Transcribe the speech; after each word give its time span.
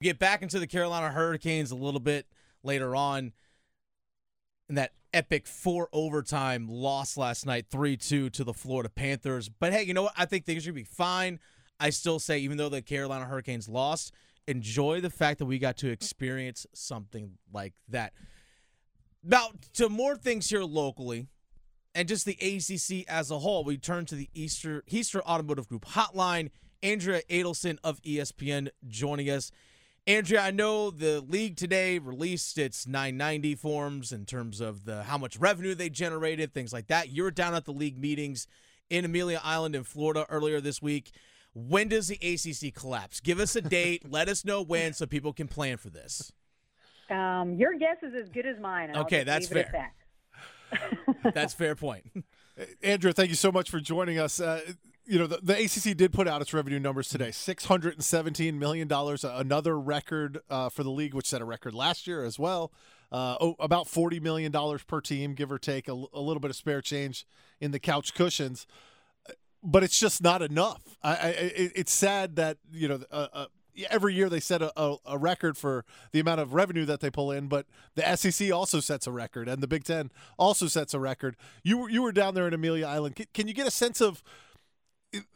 Get 0.00 0.18
back 0.18 0.42
into 0.42 0.60
the 0.60 0.66
Carolina 0.66 1.10
Hurricanes 1.10 1.70
a 1.70 1.76
little 1.76 2.00
bit 2.00 2.26
later 2.62 2.94
on 2.94 3.32
in 4.68 4.76
that 4.76 4.92
epic 5.12 5.46
four 5.46 5.88
overtime 5.92 6.68
loss 6.68 7.16
last 7.16 7.46
night, 7.46 7.66
3 7.70 7.96
2 7.96 8.30
to 8.30 8.44
the 8.44 8.52
Florida 8.52 8.88
Panthers. 8.88 9.48
But 9.48 9.72
hey, 9.72 9.82
you 9.82 9.94
know 9.94 10.04
what? 10.04 10.14
I 10.16 10.24
think 10.24 10.44
things 10.44 10.64
to 10.64 10.72
be 10.72 10.84
fine. 10.84 11.40
I 11.80 11.90
still 11.90 12.18
say, 12.18 12.38
even 12.38 12.58
though 12.58 12.68
the 12.68 12.82
Carolina 12.82 13.24
Hurricanes 13.24 13.68
lost, 13.68 14.12
enjoy 14.46 15.00
the 15.00 15.10
fact 15.10 15.38
that 15.38 15.46
we 15.46 15.58
got 15.58 15.76
to 15.78 15.90
experience 15.90 16.66
something 16.74 17.32
like 17.52 17.74
that. 17.88 18.12
Now, 19.24 19.50
to 19.74 19.88
more 19.88 20.16
things 20.16 20.48
here 20.48 20.62
locally, 20.62 21.26
and 21.94 22.06
just 22.06 22.24
the 22.24 22.38
ACC 22.40 23.04
as 23.08 23.32
a 23.32 23.38
whole, 23.40 23.64
we 23.64 23.78
turn 23.78 24.06
to 24.06 24.14
the 24.14 24.28
Easter 24.32 24.84
Easter 24.86 25.22
Automotive 25.22 25.68
Group 25.68 25.86
hotline. 25.86 26.50
Andrea 26.80 27.22
Adelson 27.28 27.78
of 27.82 28.00
ESPN 28.02 28.68
joining 28.86 29.28
us. 29.28 29.50
Andrea, 30.08 30.40
I 30.40 30.52
know 30.52 30.90
the 30.90 31.20
league 31.20 31.56
today 31.56 31.98
released 31.98 32.56
its 32.56 32.86
990 32.86 33.54
forms 33.56 34.10
in 34.10 34.24
terms 34.24 34.58
of 34.58 34.86
the 34.86 35.02
how 35.02 35.18
much 35.18 35.36
revenue 35.36 35.74
they 35.74 35.90
generated, 35.90 36.54
things 36.54 36.72
like 36.72 36.86
that. 36.86 37.10
You 37.10 37.24
were 37.24 37.30
down 37.30 37.54
at 37.54 37.66
the 37.66 37.74
league 37.74 37.98
meetings 37.98 38.46
in 38.88 39.04
Amelia 39.04 39.38
Island 39.44 39.74
in 39.74 39.84
Florida 39.84 40.24
earlier 40.30 40.62
this 40.62 40.80
week. 40.80 41.10
When 41.52 41.88
does 41.88 42.08
the 42.08 42.16
ACC 42.22 42.74
collapse? 42.74 43.20
Give 43.20 43.38
us 43.38 43.54
a 43.54 43.60
date. 43.60 44.04
let 44.10 44.30
us 44.30 44.46
know 44.46 44.62
when 44.62 44.94
so 44.94 45.04
people 45.04 45.34
can 45.34 45.46
plan 45.46 45.76
for 45.76 45.90
this. 45.90 46.32
Um, 47.10 47.56
your 47.56 47.74
guess 47.74 47.96
is 48.02 48.14
as 48.14 48.30
good 48.30 48.46
as 48.46 48.58
mine. 48.58 48.96
okay, 48.96 49.24
that's 49.24 49.48
fair. 49.48 49.90
That. 50.72 51.34
that's 51.34 51.52
fair 51.52 51.74
point. 51.74 52.04
Andrea, 52.82 53.12
thank 53.12 53.28
you 53.28 53.36
so 53.36 53.52
much 53.52 53.68
for 53.70 53.78
joining 53.78 54.18
us. 54.18 54.40
Uh, 54.40 54.62
you 55.08 55.18
know, 55.18 55.26
the, 55.26 55.38
the, 55.42 55.64
ACC 55.64 55.96
did 55.96 56.12
put 56.12 56.28
out 56.28 56.42
its 56.42 56.52
revenue 56.52 56.78
numbers 56.78 57.08
today 57.08 57.30
$617 57.30 58.54
million, 58.54 58.92
another 58.92 59.80
record 59.80 60.38
uh, 60.50 60.68
for 60.68 60.82
the 60.82 60.90
league, 60.90 61.14
which 61.14 61.26
set 61.26 61.40
a 61.40 61.44
record 61.46 61.74
last 61.74 62.06
year 62.06 62.24
as 62.24 62.38
well. 62.38 62.70
Uh, 63.10 63.36
oh, 63.40 63.56
about 63.58 63.86
$40 63.86 64.20
million 64.20 64.52
per 64.86 65.00
team, 65.00 65.32
give 65.32 65.50
or 65.50 65.58
take, 65.58 65.88
a, 65.88 65.92
a, 65.92 66.20
little 66.20 66.40
bit 66.40 66.50
of 66.50 66.56
spare 66.56 66.82
change 66.82 67.26
in 67.58 67.70
the 67.70 67.78
couch 67.78 68.12
cushions. 68.12 68.66
But 69.62 69.82
it's 69.82 69.98
just 69.98 70.22
not 70.22 70.42
enough. 70.42 70.82
I, 71.02 71.12
I, 71.12 71.34
it's 71.74 71.92
sad 71.92 72.36
that, 72.36 72.58
you 72.70 72.86
know, 72.86 73.00
uh, 73.10 73.28
uh 73.32 73.46
every 73.90 74.12
year 74.12 74.28
they 74.28 74.40
set 74.40 74.60
a, 74.60 74.72
a, 74.80 74.96
a, 75.06 75.18
record 75.18 75.56
for 75.56 75.84
the 76.12 76.20
amount 76.20 76.40
of 76.40 76.52
revenue 76.52 76.84
that 76.84 77.00
they 77.00 77.10
pull 77.10 77.30
in, 77.30 77.48
but 77.48 77.66
the 77.94 78.16
SEC 78.16 78.52
also 78.52 78.80
sets 78.80 79.06
a 79.06 79.12
record, 79.12 79.48
and 79.48 79.62
the 79.62 79.68
Big 79.68 79.84
Ten 79.84 80.10
also 80.36 80.66
sets 80.66 80.94
a 80.94 81.00
record. 81.00 81.36
You 81.62 81.88
you 81.88 82.02
were 82.02 82.12
down 82.12 82.34
there 82.34 82.46
in 82.46 82.54
Amelia 82.54 82.86
Island. 82.86 83.16
Can, 83.16 83.26
can 83.32 83.48
you 83.48 83.54
get 83.54 83.66
a 83.66 83.70
sense 83.70 84.00
of 84.00 84.22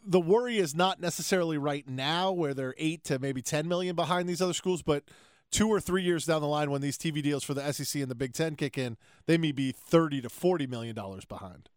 the 0.04 0.20
worry 0.20 0.58
is 0.58 0.74
not 0.74 1.00
necessarily 1.00 1.58
right 1.58 1.88
now 1.88 2.32
where 2.32 2.54
they're 2.54 2.74
eight 2.78 3.04
to 3.04 3.18
maybe 3.18 3.42
10 3.42 3.68
million 3.68 3.96
behind 3.96 4.28
these 4.28 4.42
other 4.42 4.52
schools, 4.52 4.82
but 4.82 5.04
two 5.50 5.68
or 5.68 5.80
three 5.80 6.02
years 6.02 6.26
down 6.26 6.40
the 6.40 6.48
line 6.48 6.70
when 6.70 6.80
these 6.80 6.98
TV 6.98 7.22
deals 7.22 7.44
for 7.44 7.54
the 7.54 7.72
SEC 7.72 8.00
and 8.00 8.10
the 8.10 8.14
Big 8.14 8.32
Ten 8.32 8.54
kick 8.54 8.76
in, 8.76 8.96
they 9.26 9.38
may 9.38 9.52
be 9.52 9.72
30 9.72 10.22
to 10.22 10.28
40 10.28 10.66
million 10.66 10.94
dollars 10.94 11.24
behind. 11.24 11.68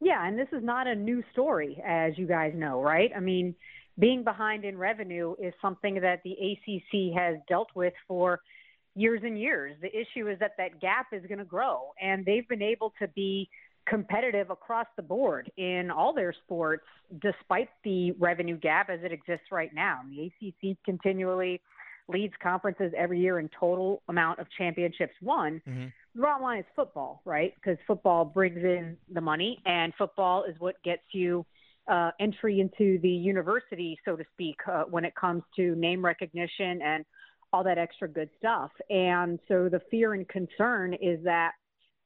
Yeah, 0.00 0.26
and 0.26 0.38
this 0.38 0.48
is 0.52 0.62
not 0.62 0.86
a 0.86 0.94
new 0.94 1.22
story, 1.32 1.82
as 1.84 2.18
you 2.18 2.26
guys 2.26 2.52
know, 2.54 2.82
right? 2.82 3.10
I 3.16 3.20
mean, 3.20 3.54
being 3.98 4.22
behind 4.22 4.64
in 4.64 4.76
revenue 4.76 5.34
is 5.40 5.54
something 5.62 6.00
that 6.00 6.20
the 6.24 6.32
ACC 6.32 7.16
has 7.16 7.36
dealt 7.48 7.68
with 7.74 7.94
for 8.06 8.40
years 8.94 9.20
and 9.24 9.38
years. 9.38 9.76
The 9.80 9.88
issue 9.88 10.28
is 10.28 10.38
that 10.40 10.52
that 10.58 10.80
gap 10.80 11.06
is 11.12 11.24
going 11.26 11.38
to 11.38 11.44
grow, 11.44 11.92
and 12.00 12.24
they've 12.26 12.46
been 12.48 12.62
able 12.62 12.92
to 13.00 13.08
be 13.08 13.48
competitive 13.86 14.50
across 14.50 14.86
the 14.96 15.02
board 15.02 15.50
in 15.56 15.90
all 15.90 16.14
their 16.14 16.32
sports, 16.44 16.84
despite 17.20 17.68
the 17.84 18.12
revenue 18.12 18.56
gap 18.56 18.90
as 18.90 19.00
it 19.02 19.12
exists 19.12 19.46
right 19.52 19.74
now. 19.74 20.00
The 20.08 20.30
ACC 20.48 20.76
continually 20.84 21.60
leads 22.08 22.34
conferences 22.42 22.92
every 22.96 23.20
year 23.20 23.38
in 23.38 23.48
total 23.58 24.02
amount 24.08 24.38
of 24.38 24.46
championships 24.58 25.14
won. 25.22 25.60
Mm-hmm. 25.68 25.86
The 26.14 26.22
bottom 26.22 26.42
line 26.42 26.58
is 26.60 26.66
football, 26.76 27.22
right? 27.24 27.54
Because 27.56 27.78
football 27.86 28.24
brings 28.24 28.58
in 28.58 28.96
the 29.12 29.20
money, 29.20 29.60
and 29.64 29.92
football 29.96 30.44
is 30.44 30.54
what 30.58 30.76
gets 30.82 31.02
you 31.12 31.46
uh, 31.88 32.10
entry 32.20 32.60
into 32.60 32.98
the 33.00 33.08
university, 33.08 33.98
so 34.04 34.16
to 34.16 34.24
speak, 34.32 34.56
uh, 34.70 34.84
when 34.84 35.04
it 35.04 35.14
comes 35.14 35.42
to 35.56 35.74
name 35.76 36.04
recognition 36.04 36.80
and 36.82 37.04
all 37.52 37.64
that 37.64 37.78
extra 37.78 38.08
good 38.08 38.30
stuff. 38.38 38.70
And 38.90 39.38
so 39.48 39.68
the 39.68 39.80
fear 39.90 40.14
and 40.14 40.28
concern 40.28 40.94
is 40.94 41.22
that 41.24 41.52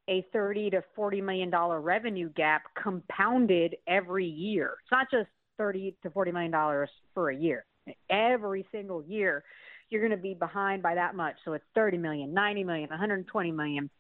a 0.08 0.26
30 0.32 0.70
to 0.70 0.82
40 0.96 1.20
million 1.20 1.50
dollar 1.50 1.80
revenue 1.80 2.30
gap 2.30 2.62
compounded 2.80 3.76
every 3.86 4.26
year. 4.26 4.76
It's 4.82 4.90
not 4.90 5.10
just 5.10 5.28
30 5.58 5.94
to 6.02 6.10
40 6.10 6.32
million 6.32 6.50
dollars 6.50 6.90
for 7.14 7.30
a 7.30 7.36
year. 7.36 7.64
Every 8.10 8.66
single 8.72 9.02
year 9.04 9.44
you're 9.90 10.00
going 10.00 10.16
to 10.16 10.22
be 10.22 10.34
behind 10.34 10.82
by 10.82 10.94
that 10.94 11.14
much. 11.14 11.36
So 11.44 11.54
it's 11.54 11.64
30 11.74 11.98
million, 11.98 12.34
90 12.34 12.64
million, 12.64 12.90
120 12.90 13.52
million. 13.52 13.90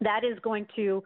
That 0.00 0.24
is 0.24 0.38
going 0.40 0.66
to 0.76 1.02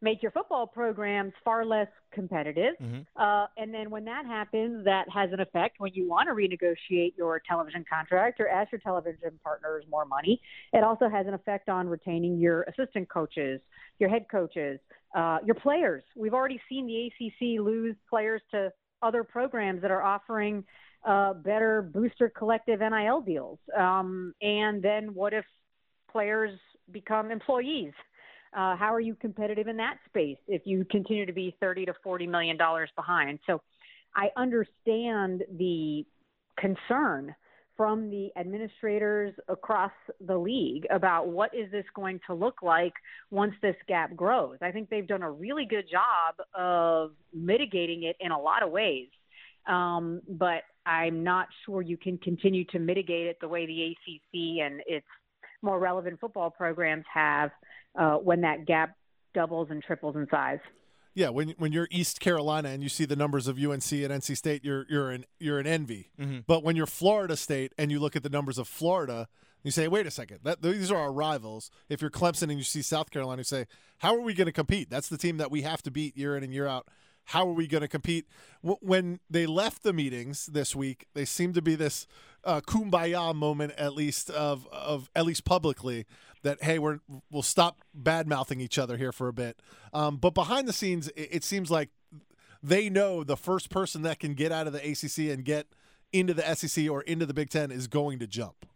make 0.00 0.22
your 0.22 0.30
football 0.30 0.66
programs 0.66 1.32
far 1.44 1.64
less 1.64 1.88
competitive. 2.12 2.74
Mm-hmm. 2.80 3.20
Uh, 3.20 3.46
and 3.56 3.74
then 3.74 3.90
when 3.90 4.04
that 4.04 4.26
happens, 4.26 4.84
that 4.84 5.08
has 5.10 5.30
an 5.32 5.40
effect 5.40 5.80
when 5.80 5.92
you 5.94 6.08
want 6.08 6.28
to 6.28 6.34
renegotiate 6.34 7.14
your 7.16 7.40
television 7.46 7.84
contract 7.90 8.40
or 8.40 8.48
ask 8.48 8.70
your 8.70 8.80
television 8.80 9.38
partners 9.42 9.84
more 9.90 10.04
money. 10.04 10.40
It 10.72 10.84
also 10.84 11.08
has 11.08 11.26
an 11.26 11.34
effect 11.34 11.68
on 11.68 11.88
retaining 11.88 12.38
your 12.38 12.62
assistant 12.62 13.08
coaches, 13.08 13.60
your 13.98 14.08
head 14.08 14.26
coaches, 14.30 14.78
uh, 15.16 15.38
your 15.44 15.56
players. 15.56 16.02
We've 16.16 16.34
already 16.34 16.60
seen 16.68 16.86
the 16.86 17.06
ACC 17.06 17.60
lose 17.60 17.96
players 18.08 18.42
to 18.52 18.72
other 19.02 19.24
programs 19.24 19.82
that 19.82 19.90
are 19.90 20.02
offering 20.02 20.64
uh, 21.04 21.32
better 21.32 21.82
booster 21.82 22.28
collective 22.28 22.80
NIL 22.80 23.20
deals. 23.20 23.58
Um, 23.76 24.34
and 24.42 24.82
then 24.82 25.14
what 25.14 25.32
if 25.32 25.44
players 26.10 26.58
become 26.90 27.30
employees 27.30 27.92
uh, 28.56 28.76
how 28.76 28.92
are 28.92 29.00
you 29.00 29.14
competitive 29.14 29.68
in 29.68 29.76
that 29.76 29.98
space 30.08 30.38
if 30.46 30.62
you 30.64 30.84
continue 30.90 31.26
to 31.26 31.32
be 31.32 31.56
30 31.60 31.86
to 31.86 31.94
40 32.02 32.26
million 32.26 32.56
dollars 32.56 32.90
behind? 32.96 33.38
So 33.46 33.60
I 34.14 34.30
understand 34.36 35.44
the 35.56 36.04
concern 36.58 37.34
from 37.76 38.10
the 38.10 38.30
administrators 38.36 39.32
across 39.46 39.92
the 40.26 40.36
league 40.36 40.84
about 40.90 41.28
what 41.28 41.54
is 41.54 41.70
this 41.70 41.84
going 41.94 42.18
to 42.26 42.34
look 42.34 42.60
like 42.60 42.92
once 43.30 43.54
this 43.62 43.76
gap 43.86 44.16
grows. 44.16 44.56
I 44.60 44.72
think 44.72 44.90
they've 44.90 45.06
done 45.06 45.22
a 45.22 45.30
really 45.30 45.64
good 45.64 45.84
job 45.88 46.44
of 46.54 47.12
mitigating 47.32 48.02
it 48.02 48.16
in 48.18 48.32
a 48.32 48.38
lot 48.38 48.64
of 48.64 48.72
ways. 48.72 49.06
Um, 49.68 50.22
but 50.26 50.62
I'm 50.86 51.22
not 51.22 51.46
sure 51.64 51.80
you 51.80 51.96
can 51.96 52.18
continue 52.18 52.64
to 52.72 52.80
mitigate 52.80 53.28
it 53.28 53.36
the 53.40 53.48
way 53.48 53.66
the 53.66 53.92
ACC 53.92 54.64
and 54.64 54.80
its 54.86 55.06
more 55.62 55.78
relevant 55.78 56.20
football 56.20 56.50
programs 56.50 57.04
have 57.12 57.50
uh, 57.98 58.16
when 58.16 58.42
that 58.42 58.66
gap 58.66 58.96
doubles 59.34 59.68
and 59.70 59.82
triples 59.82 60.16
in 60.16 60.26
size. 60.30 60.60
Yeah, 61.14 61.30
when 61.30 61.50
when 61.58 61.72
you're 61.72 61.88
East 61.90 62.20
Carolina 62.20 62.68
and 62.68 62.82
you 62.82 62.88
see 62.88 63.04
the 63.04 63.16
numbers 63.16 63.48
of 63.48 63.58
UNC 63.58 63.90
and 63.90 64.12
NC 64.12 64.36
State, 64.36 64.64
you're 64.64 64.86
you're 64.88 65.10
in 65.10 65.24
you're 65.40 65.58
in 65.58 65.66
envy. 65.66 66.10
Mm-hmm. 66.18 66.40
But 66.46 66.62
when 66.62 66.76
you're 66.76 66.86
Florida 66.86 67.36
State 67.36 67.72
and 67.76 67.90
you 67.90 67.98
look 67.98 68.14
at 68.14 68.22
the 68.22 68.28
numbers 68.28 68.56
of 68.56 68.68
Florida, 68.68 69.26
you 69.64 69.72
say, 69.72 69.88
wait 69.88 70.06
a 70.06 70.10
second, 70.10 70.40
that, 70.44 70.62
these 70.62 70.90
are 70.92 70.96
our 70.96 71.12
rivals. 71.12 71.70
If 71.88 72.00
you're 72.00 72.10
Clemson 72.10 72.44
and 72.44 72.58
you 72.58 72.62
see 72.62 72.82
South 72.82 73.10
Carolina, 73.10 73.40
you 73.40 73.44
say, 73.44 73.66
how 73.98 74.14
are 74.14 74.20
we 74.20 74.32
going 74.32 74.46
to 74.46 74.52
compete? 74.52 74.88
That's 74.90 75.08
the 75.08 75.18
team 75.18 75.38
that 75.38 75.50
we 75.50 75.62
have 75.62 75.82
to 75.82 75.90
beat 75.90 76.16
year 76.16 76.36
in 76.36 76.44
and 76.44 76.52
year 76.52 76.66
out. 76.66 76.86
How 77.24 77.46
are 77.46 77.52
we 77.52 77.66
going 77.66 77.82
to 77.82 77.88
compete? 77.88 78.26
When 78.62 79.20
they 79.28 79.44
left 79.44 79.82
the 79.82 79.92
meetings 79.92 80.46
this 80.46 80.74
week, 80.74 81.08
they 81.14 81.24
seemed 81.24 81.54
to 81.54 81.62
be 81.62 81.74
this 81.74 82.06
uh, 82.44 82.60
kumbaya 82.60 83.34
moment, 83.34 83.72
at 83.78 83.94
least 83.94 84.30
of 84.30 84.66
of 84.72 85.10
at 85.14 85.24
least 85.24 85.44
publicly, 85.44 86.06
that 86.42 86.62
hey, 86.62 86.78
we're 86.78 87.00
we'll 87.30 87.42
stop 87.42 87.78
bad 87.94 88.28
mouthing 88.28 88.60
each 88.60 88.78
other 88.78 88.96
here 88.96 89.12
for 89.12 89.28
a 89.28 89.32
bit. 89.32 89.60
Um, 89.92 90.16
but 90.16 90.34
behind 90.34 90.68
the 90.68 90.72
scenes, 90.72 91.08
it, 91.08 91.28
it 91.32 91.44
seems 91.44 91.70
like 91.70 91.90
they 92.62 92.88
know 92.88 93.24
the 93.24 93.36
first 93.36 93.70
person 93.70 94.02
that 94.02 94.18
can 94.18 94.34
get 94.34 94.52
out 94.52 94.66
of 94.66 94.72
the 94.72 94.78
ACC 94.78 95.32
and 95.32 95.44
get 95.44 95.66
into 96.12 96.34
the 96.34 96.54
SEC 96.54 96.88
or 96.88 97.02
into 97.02 97.26
the 97.26 97.34
Big 97.34 97.50
Ten 97.50 97.70
is 97.70 97.86
going 97.86 98.18
to 98.18 98.26
jump. 98.26 98.66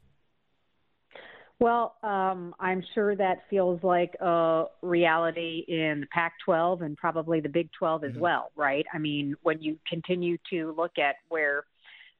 Well, 1.58 1.94
um, 2.02 2.56
I'm 2.58 2.82
sure 2.92 3.14
that 3.14 3.44
feels 3.48 3.80
like 3.84 4.16
a 4.20 4.64
reality 4.82 5.64
in 5.68 6.00
the 6.00 6.06
Pac 6.08 6.32
12 6.44 6.82
and 6.82 6.96
probably 6.96 7.38
the 7.38 7.48
Big 7.48 7.70
12 7.78 8.02
as 8.02 8.10
mm-hmm. 8.10 8.20
well, 8.20 8.50
right? 8.56 8.84
I 8.92 8.98
mean, 8.98 9.36
when 9.42 9.62
you 9.62 9.78
continue 9.88 10.38
to 10.50 10.74
look 10.76 10.98
at 10.98 11.16
where 11.28 11.64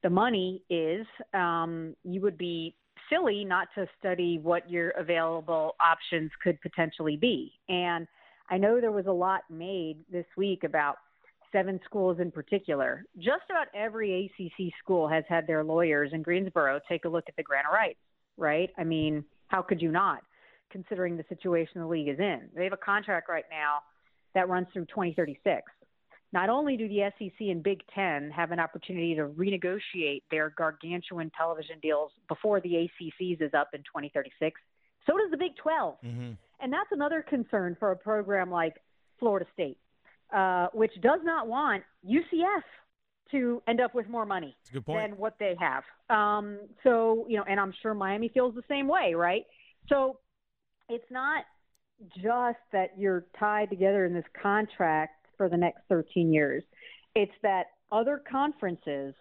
the 0.02 0.10
money 0.10 0.62
is, 0.68 1.06
um, 1.34 1.94
you 2.04 2.20
would 2.20 2.38
be 2.38 2.74
silly 3.10 3.44
not 3.44 3.68
to 3.74 3.86
study 3.98 4.38
what 4.42 4.70
your 4.70 4.90
available 4.90 5.74
options 5.80 6.30
could 6.42 6.60
potentially 6.60 7.16
be. 7.16 7.52
And 7.68 8.06
I 8.50 8.58
know 8.58 8.80
there 8.80 8.92
was 8.92 9.06
a 9.06 9.12
lot 9.12 9.42
made 9.50 9.98
this 10.10 10.26
week 10.36 10.64
about 10.64 10.96
seven 11.52 11.78
schools 11.84 12.18
in 12.20 12.30
particular. 12.30 13.04
Just 13.18 13.44
about 13.50 13.66
every 13.74 14.32
ACC 14.38 14.72
school 14.82 15.08
has 15.08 15.24
had 15.28 15.46
their 15.46 15.62
lawyers 15.62 16.10
in 16.12 16.22
Greensboro 16.22 16.80
take 16.88 17.04
a 17.04 17.08
look 17.08 17.24
at 17.28 17.36
the 17.36 17.42
grant 17.42 17.66
of 17.66 17.74
rights, 17.74 17.98
right? 18.36 18.70
I 18.78 18.84
mean, 18.84 19.24
how 19.48 19.62
could 19.62 19.82
you 19.82 19.90
not, 19.90 20.22
considering 20.70 21.16
the 21.16 21.24
situation 21.28 21.80
the 21.80 21.86
league 21.86 22.08
is 22.08 22.18
in? 22.18 22.48
They 22.56 22.64
have 22.64 22.72
a 22.72 22.78
contract 22.78 23.28
right 23.28 23.44
now 23.50 23.80
that 24.34 24.48
runs 24.48 24.66
through 24.72 24.86
2036. 24.86 25.62
Not 26.32 26.48
only 26.48 26.76
do 26.76 26.88
the 26.88 27.10
SEC 27.18 27.40
and 27.40 27.62
Big 27.62 27.80
Ten 27.94 28.30
have 28.30 28.52
an 28.52 28.58
opportunity 28.58 29.14
to 29.14 29.26
renegotiate 29.26 30.22
their 30.30 30.50
gargantuan 30.50 31.30
television 31.36 31.76
deals 31.82 32.10
before 32.28 32.60
the 32.60 32.70
ACC's 32.70 33.40
is 33.40 33.52
up 33.54 33.70
in 33.74 33.80
2036, 33.80 34.58
so 35.06 35.18
does 35.18 35.30
the 35.30 35.36
Big 35.36 35.56
12. 35.56 35.96
Mm-hmm. 36.04 36.30
And 36.60 36.72
that's 36.72 36.90
another 36.92 37.24
concern 37.28 37.76
for 37.78 37.90
a 37.90 37.96
program 37.96 38.50
like 38.50 38.76
Florida 39.18 39.46
State, 39.52 39.78
uh, 40.34 40.68
which 40.72 40.92
does 41.02 41.20
not 41.22 41.48
want 41.48 41.82
UCF 42.08 42.62
to 43.32 43.62
end 43.66 43.80
up 43.80 43.94
with 43.94 44.08
more 44.08 44.26
money 44.26 44.56
than 44.86 45.12
what 45.16 45.34
they 45.38 45.54
have. 45.58 45.82
Um, 46.08 46.60
so, 46.82 47.26
you 47.28 47.36
know, 47.36 47.44
and 47.48 47.58
I'm 47.58 47.74
sure 47.82 47.94
Miami 47.94 48.28
feels 48.28 48.54
the 48.54 48.62
same 48.68 48.88
way, 48.88 49.14
right? 49.14 49.44
So 49.88 50.18
it's 50.88 51.10
not 51.10 51.44
just 52.16 52.58
that 52.72 52.90
you're 52.96 53.24
tied 53.38 53.70
together 53.70 54.04
in 54.04 54.14
this 54.14 54.24
contract 54.40 55.21
for 55.42 55.48
the 55.48 55.56
next 55.56 55.80
13 55.88 56.32
years. 56.32 56.62
It's 57.16 57.32
that 57.42 57.64
other 57.90 58.22
conferences 58.30 59.12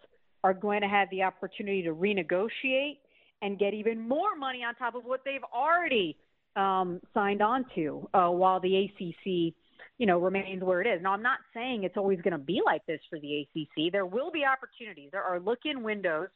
are 0.44 0.53
going 0.53 0.81
to 0.81 0.88
have 0.88 1.09
the 1.09 1.23
opportunity 1.23 1.81
to 1.81 1.95
renegotiate 1.95 3.00
and 3.41 3.57
get 3.57 3.73
even 3.73 4.07
more 4.07 4.35
money 4.38 4.59
on 4.63 4.75
top 4.75 4.94
of 4.94 5.03
what 5.03 5.21
they've 5.25 5.44
already 5.51 6.15
um, 6.56 7.01
signed 7.12 7.41
on 7.41 7.65
to, 7.73 8.07
uh, 8.13 8.27
while 8.27 8.59
the 8.59 8.85
ACC, 8.85 9.56
you 9.97 10.06
know, 10.06 10.19
remains 10.19 10.62
where 10.62 10.79
it 10.79 10.85
is. 10.85 11.01
Now, 11.01 11.13
I'm 11.13 11.23
not 11.23 11.39
saying 11.56 11.85
it's 11.85 11.97
always 11.97 12.21
going 12.21 12.33
to 12.33 12.38
be 12.38 12.62
like 12.63 12.85
this 12.85 13.00
for 13.09 13.17
the 13.17 13.41
ACC. 13.41 13.91
There 13.91 14.06
will 14.06 14.29
be 14.29 14.44
opportunities. 14.45 15.09
There 15.12 15.24
are 15.24 15.39
look-in 15.39 15.81
windows 15.81 16.27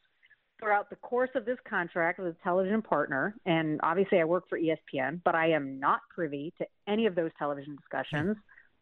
throughout 0.58 0.90
the 0.90 0.96
course 0.96 1.30
of 1.36 1.44
this 1.44 1.58
contract 1.68 2.18
with 2.18 2.28
a 2.28 2.36
television 2.42 2.82
partner, 2.82 3.36
and 3.46 3.78
obviously 3.84 4.18
I 4.18 4.24
work 4.24 4.48
for 4.48 4.58
ESPN, 4.58 5.20
but 5.24 5.36
I 5.36 5.50
am 5.50 5.78
not 5.78 6.00
privy 6.12 6.52
to 6.58 6.66
any 6.88 7.06
of 7.06 7.14
those 7.14 7.30
television 7.38 7.76
discussions. 7.76 8.36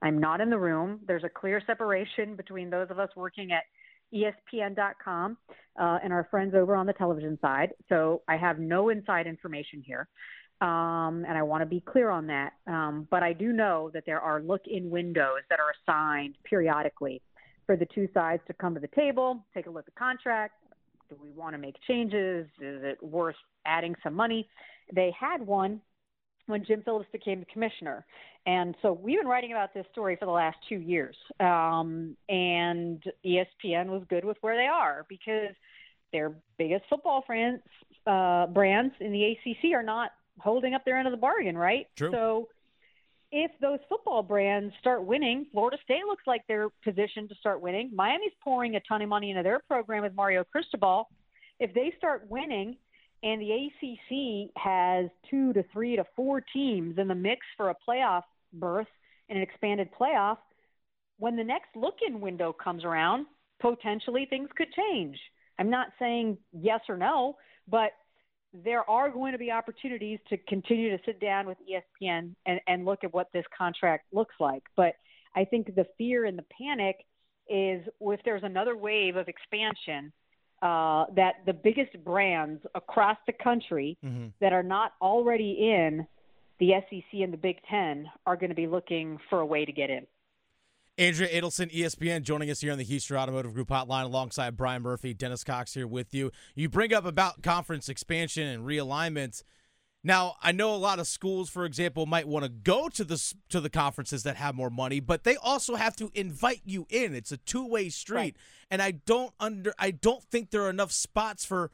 I'm 0.05 0.19
not 0.19 0.43
in 0.43 0.51
the 0.51 0.59
room. 0.59 1.01
There's 1.07 1.25
a 1.25 1.31
clear 1.31 1.63
separation 1.67 2.37
between 2.37 2.69
those 2.69 2.89
of 2.91 2.99
us 2.99 3.09
working 3.17 3.53
at 3.53 3.63
ESPN.com 4.15 5.39
uh, 5.81 5.99
and 6.05 6.13
our 6.13 6.29
friends 6.31 6.55
over 6.55 6.77
on 6.77 6.85
the 6.85 6.93
television 6.93 7.39
side. 7.41 7.71
So 7.89 8.21
I 8.29 8.37
have 8.37 8.59
no 8.59 8.91
inside 8.91 9.27
information 9.27 9.83
here. 9.85 10.07
Um, 10.61 11.25
and 11.27 11.39
I 11.39 11.43
want 11.43 11.63
to 11.63 11.67
be 11.67 11.81
clear 11.81 12.11
on 12.11 12.27
that. 12.27 12.53
Um, 12.67 13.09
but 13.11 13.23
I 13.23 13.33
do 13.33 13.53
know 13.53 13.91
that 13.95 14.05
there 14.05 14.21
are 14.21 14.43
look 14.43 14.63
in 14.67 14.91
windows 14.91 15.41
that 15.49 15.59
are 15.59 15.73
assigned 15.83 16.37
periodically 16.45 17.23
for 17.65 17.75
the 17.75 17.87
two 17.87 18.07
sides 18.13 18.43
to 18.47 18.53
come 18.53 18.75
to 18.75 18.81
the 18.81 18.89
table, 18.89 19.43
take 19.55 19.67
a 19.67 19.71
look 19.71 19.87
at 19.89 19.95
the 19.95 19.99
contract. 19.99 20.53
Do 21.09 21.17
we 21.21 21.31
want 21.31 21.55
to 21.55 21.59
make 21.59 21.77
changes? 21.89 22.47
Is 22.61 22.85
it 22.85 23.03
worth 23.03 23.37
adding 23.65 23.95
some 24.03 24.15
money? 24.15 24.49
They 24.95 25.15
had 25.19 25.41
one 25.47 25.81
when 26.47 26.65
Jim 26.65 26.83
Phillips 26.85 27.09
became 27.13 27.41
the 27.41 27.47
commissioner. 27.47 28.05
And 28.47 28.75
so 28.83 28.93
we've 28.93 29.19
been 29.19 29.27
writing 29.27 29.53
about 29.53 29.73
this 29.73 29.87
story 29.93 30.17
for 30.17 30.27
the 30.27 30.33
last 30.33 30.59
two 30.69 30.77
years. 30.77 31.17
Um, 31.41 32.17
and 32.29 33.03
ESPN 33.25 33.87
was 33.87 34.03
good 34.09 34.25
with 34.25 34.37
where 34.43 34.57
they 34.57 34.67
are 34.67 35.07
because 35.09 35.55
their 36.13 36.33
biggest 36.59 36.85
football 36.89 37.23
friends, 37.27 37.61
uh, 38.07 38.47
brands 38.49 38.95
in 39.01 39.13
the 39.13 39.25
ACC 39.25 39.73
are 39.75 39.83
not 39.83 40.11
holding 40.39 40.75
up 40.75 40.85
their 40.85 40.99
end 40.99 41.09
of 41.09 41.13
the 41.13 41.19
bargain, 41.19 41.57
right? 41.57 41.87
True. 41.97 42.11
So 42.13 42.49
if 43.33 43.51
those 43.61 43.81
football 43.89 44.23
brands 44.23 44.73
start 44.79 45.05
winning, 45.05 45.47
Florida 45.51 45.79
State 45.83 46.05
looks 46.07 46.23
like 46.27 46.43
they're 46.47 46.69
positioned 46.85 47.31
to 47.31 47.35
start 47.37 47.61
winning. 47.61 47.91
Miami's 47.95 48.33
pouring 48.43 48.77
a 48.77 48.81
ton 48.81 49.03
of 49.03 49.09
money 49.09 49.31
into 49.31 49.43
their 49.43 49.61
program 49.67 50.03
with 50.03 50.15
Mario 50.15 50.45
Cristobal. 50.45 51.09
If 51.59 51.73
they 51.75 51.93
start 51.99 52.27
winning, 52.29 52.77
and 53.25 53.41
the 53.41 53.51
ACC 53.51 54.51
has 54.63 55.07
two 55.31 55.55
to 55.55 55.65
three 55.73 55.97
to 55.97 56.05
four 56.15 56.43
teams 56.43 56.99
in 56.99 57.09
the 57.09 57.15
mix 57.15 57.41
for 57.57 57.71
a 57.71 57.75
playoff 57.89 58.23
berth 58.53 58.87
in 59.31 59.39
an 59.39 59.43
expanded 59.43 59.89
playoff. 59.99 60.37
When 61.19 61.35
the 61.35 61.43
next 61.43 61.75
look 61.75 61.95
in 62.07 62.21
window 62.21 62.53
comes 62.53 62.85
around, 62.85 63.27
potentially 63.61 64.27
things 64.29 64.51
could 64.55 64.69
change. 64.75 65.19
I'm 65.59 65.71
not 65.71 65.89
saying 65.99 66.37
yes 66.53 66.81
or 66.87 66.99
no, 66.99 67.37
but 67.67 67.93
there 68.53 68.89
are 68.91 69.11
going 69.11 69.33
to 69.33 69.39
be 69.39 69.51
opportunities 69.51 70.19
to 70.29 70.37
continue 70.37 70.95
to 70.95 71.03
sit 71.07 71.19
down 71.19 71.47
with 71.47 71.57
ESPN 71.61 72.35
and, 72.45 72.61
and 72.67 72.85
look 72.85 73.05
at 73.05 73.15
what 73.15 73.33
this 73.33 73.45
contract 73.57 74.05
looks 74.13 74.35
like. 74.39 74.63
But 74.77 74.97
I 75.35 75.47
think 75.47 75.75
the 75.75 75.87
fear 75.97 76.27
and 76.27 76.39
the 76.39 76.45
panic 76.61 76.97
is 77.49 77.87
if 78.01 78.21
there's 78.25 78.43
another 78.43 78.77
wave 78.77 79.17
of 79.17 79.29
expansion 79.29 80.13
uh, 80.65 81.05
that 81.15 81.45
the 81.45 81.53
biggest 81.53 82.03
brands 82.03 82.65
across 82.75 83.19
the 83.27 83.35
country 83.35 83.99
mm-hmm. 84.03 84.29
that 84.41 84.55
are 84.55 84.63
not 84.63 84.93
already 85.03 85.59
in 85.61 86.07
the 86.59 86.71
SEC 86.89 87.21
and 87.21 87.33
the 87.33 87.37
Big 87.37 87.59
Ten 87.71 88.07
are 88.25 88.35
going 88.35 88.49
to 88.49 88.57
be 88.57 88.67
looking 88.67 89.19
for 89.29 89.41
a 89.41 89.47
way 89.47 89.67
to 89.67 89.73
get 89.73 89.91
in. 89.91 90.07
Andrea 90.97 91.29
Adelson, 91.29 91.71
ESPN, 91.71 92.23
joining 92.23 92.51
us 92.51 92.63
here 92.63 92.73
on 92.73 92.79
the 92.79 92.85
Houston 92.85 93.17
Automotive 93.17 93.53
Group 93.53 93.69
hotline 93.69 94.05
alongside 94.05 94.57
Brian 94.57 94.81
Murphy, 94.81 95.13
Dennis 95.13 95.45
Cox 95.45 95.75
here 95.75 95.87
with 95.87 96.15
you. 96.15 96.31
You 96.55 96.71
bring 96.71 96.95
up 96.95 97.05
about 97.05 97.43
conference 97.43 97.91
expansion 97.91 98.47
and 98.47 98.65
realignment. 98.65 99.43
Now, 100.07 100.37
I 100.43 100.53
know 100.53 100.75
a 100.75 100.77
lot 100.77 100.99
of 100.99 101.07
schools, 101.07 101.49
for 101.49 101.65
example, 101.65 102.05
might 102.05 102.29
want 102.29 102.45
to 102.45 102.51
go 102.51 102.91
to 102.91 103.05
the 103.05 103.35
to 103.49 103.61
the 103.61 103.71
conferences 103.71 104.23
that 104.25 104.37
have 104.37 104.55
more 104.55 104.69
money, 104.69 105.01
but 105.01 105.25
they 105.25 105.37
also 105.37 105.77
have 105.77 105.97
to 105.97 106.11
invite 106.15 106.61
you 106.67 106.87
in. 106.91 107.15
It's 107.15 107.33
a 107.33 107.39
two-way 107.39 107.89
street, 107.89 108.17
right. 108.17 108.37
and 108.71 108.83
I 108.83 108.91
don't 108.91 109.33
under 109.41 109.73
I 109.79 109.91
don't 109.91 110.23
think 110.23 110.51
there 110.51 110.63
are 110.65 110.71
enough 110.71 110.93
spots 110.93 111.47
for 111.47 111.71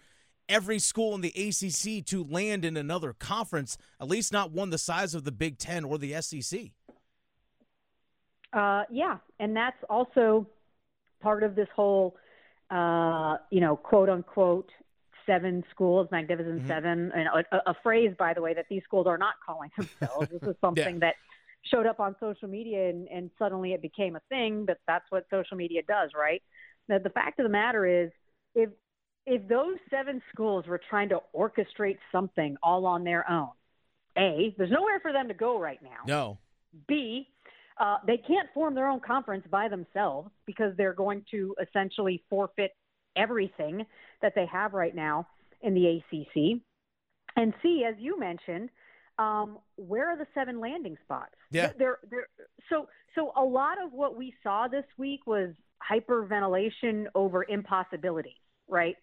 every 0.48 0.78
school 0.78 1.14
in 1.16 1.22
the 1.22 1.28
ACC 1.36 2.04
to 2.06 2.24
land 2.24 2.64
in 2.64 2.76
another 2.76 3.12
conference, 3.12 3.76
at 4.00 4.08
least 4.08 4.32
not 4.32 4.52
one 4.52 4.70
the 4.70 4.78
size 4.78 5.14
of 5.14 5.24
the 5.24 5.32
Big 5.32 5.58
10 5.58 5.84
or 5.84 5.98
the 5.98 6.20
SEC. 6.20 6.70
Uh, 8.52 8.82
yeah, 8.90 9.18
and 9.38 9.56
that's 9.56 9.76
also 9.88 10.46
part 11.20 11.42
of 11.42 11.54
this 11.54 11.68
whole 11.74 12.16
uh, 12.70 13.36
you 13.50 13.60
know, 13.60 13.76
quote 13.76 14.08
unquote 14.08 14.70
seven 15.30 15.64
schools, 15.70 16.08
Magnificent 16.10 16.58
Mm-hmm. 16.58 16.68
Seven, 16.68 17.12
and 17.14 17.28
a, 17.52 17.70
a 17.70 17.74
phrase, 17.82 18.14
by 18.18 18.34
the 18.34 18.42
way, 18.42 18.54
that 18.54 18.66
these 18.68 18.82
schools 18.82 19.06
are 19.06 19.18
not 19.18 19.34
calling 19.44 19.70
themselves. 19.76 20.28
this 20.30 20.42
is 20.42 20.56
something 20.60 20.98
that 21.00 21.14
showed 21.62 21.86
up 21.86 22.00
on 22.00 22.16
social 22.18 22.48
media, 22.48 22.88
and, 22.88 23.06
and 23.08 23.30
suddenly 23.38 23.72
it 23.72 23.82
became 23.82 24.16
a 24.16 24.20
thing. 24.28 24.64
But 24.66 24.78
that's 24.86 25.04
what 25.10 25.26
social 25.30 25.56
media 25.56 25.82
does, 25.86 26.10
right? 26.18 26.42
Now, 26.88 26.98
the 26.98 27.10
fact 27.10 27.38
of 27.38 27.44
the 27.44 27.50
matter 27.50 27.86
is, 27.86 28.10
if 28.54 28.70
if 29.26 29.46
those 29.48 29.76
seven 29.90 30.20
schools 30.32 30.66
were 30.66 30.80
trying 30.90 31.10
to 31.10 31.20
orchestrate 31.36 31.98
something 32.10 32.56
all 32.62 32.86
on 32.86 33.04
their 33.04 33.30
own, 33.30 33.50
a 34.18 34.54
there's 34.58 34.70
nowhere 34.70 34.98
for 35.00 35.12
them 35.12 35.28
to 35.28 35.34
go 35.34 35.60
right 35.60 35.80
now. 35.82 36.00
No. 36.06 36.38
B, 36.88 37.28
uh, 37.78 37.98
they 38.06 38.16
can't 38.16 38.48
form 38.54 38.74
their 38.74 38.88
own 38.88 39.00
conference 39.00 39.44
by 39.50 39.68
themselves 39.68 40.30
because 40.46 40.76
they're 40.76 40.94
going 40.94 41.24
to 41.30 41.54
essentially 41.62 42.22
forfeit 42.28 42.72
everything 43.16 43.84
that 44.22 44.34
they 44.34 44.46
have 44.46 44.74
right 44.74 44.94
now 44.94 45.26
in 45.62 45.74
the 45.74 45.86
ACC. 45.86 46.60
And 47.36 47.54
C, 47.62 47.84
as 47.88 47.94
you 47.98 48.18
mentioned, 48.18 48.70
um, 49.18 49.58
where 49.76 50.08
are 50.08 50.16
the 50.16 50.26
seven 50.34 50.60
landing 50.60 50.96
spots? 51.04 51.34
Yeah. 51.50 51.72
They're, 51.78 51.98
they're, 52.10 52.28
so, 52.68 52.88
so 53.14 53.32
a 53.36 53.44
lot 53.44 53.76
of 53.82 53.92
what 53.92 54.16
we 54.16 54.34
saw 54.42 54.66
this 54.68 54.84
week 54.98 55.26
was 55.26 55.50
hyperventilation 55.90 57.06
over 57.14 57.44
impossibilities, 57.48 58.32
right? 58.68 58.96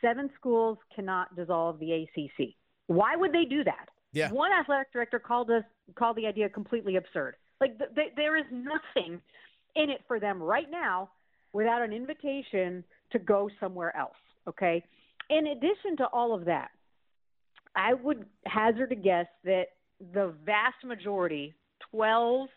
Seven 0.00 0.30
schools 0.34 0.78
cannot 0.94 1.34
dissolve 1.36 1.78
the 1.78 1.92
ACC. 1.92 2.54
Why 2.86 3.16
would 3.16 3.32
they 3.32 3.44
do 3.44 3.64
that? 3.64 3.88
Yeah. 4.12 4.30
One 4.30 4.52
athletic 4.52 4.92
director 4.92 5.18
called 5.18 5.50
us 5.50 5.64
called 5.94 6.16
the 6.16 6.26
idea 6.26 6.48
completely 6.48 6.96
absurd. 6.96 7.36
Like 7.60 7.78
th- 7.78 7.90
th- 7.94 8.12
there 8.16 8.36
is 8.36 8.44
nothing 8.50 9.20
in 9.74 9.90
it 9.90 10.02
for 10.06 10.20
them 10.20 10.42
right 10.42 10.70
now 10.70 11.10
without 11.52 11.82
an 11.82 11.92
invitation 11.92 12.84
to 13.12 13.18
go 13.18 13.48
somewhere 13.60 13.96
else. 13.96 14.16
Okay. 14.48 14.84
In 15.30 15.48
addition 15.48 15.96
to 15.98 16.06
all 16.06 16.34
of 16.34 16.44
that, 16.46 16.70
I 17.74 17.94
would 17.94 18.26
hazard 18.44 18.92
a 18.92 18.96
guess 18.96 19.26
that 19.44 19.66
the 20.12 20.34
vast 20.44 20.84
majority, 20.84 21.54
12 21.90 22.48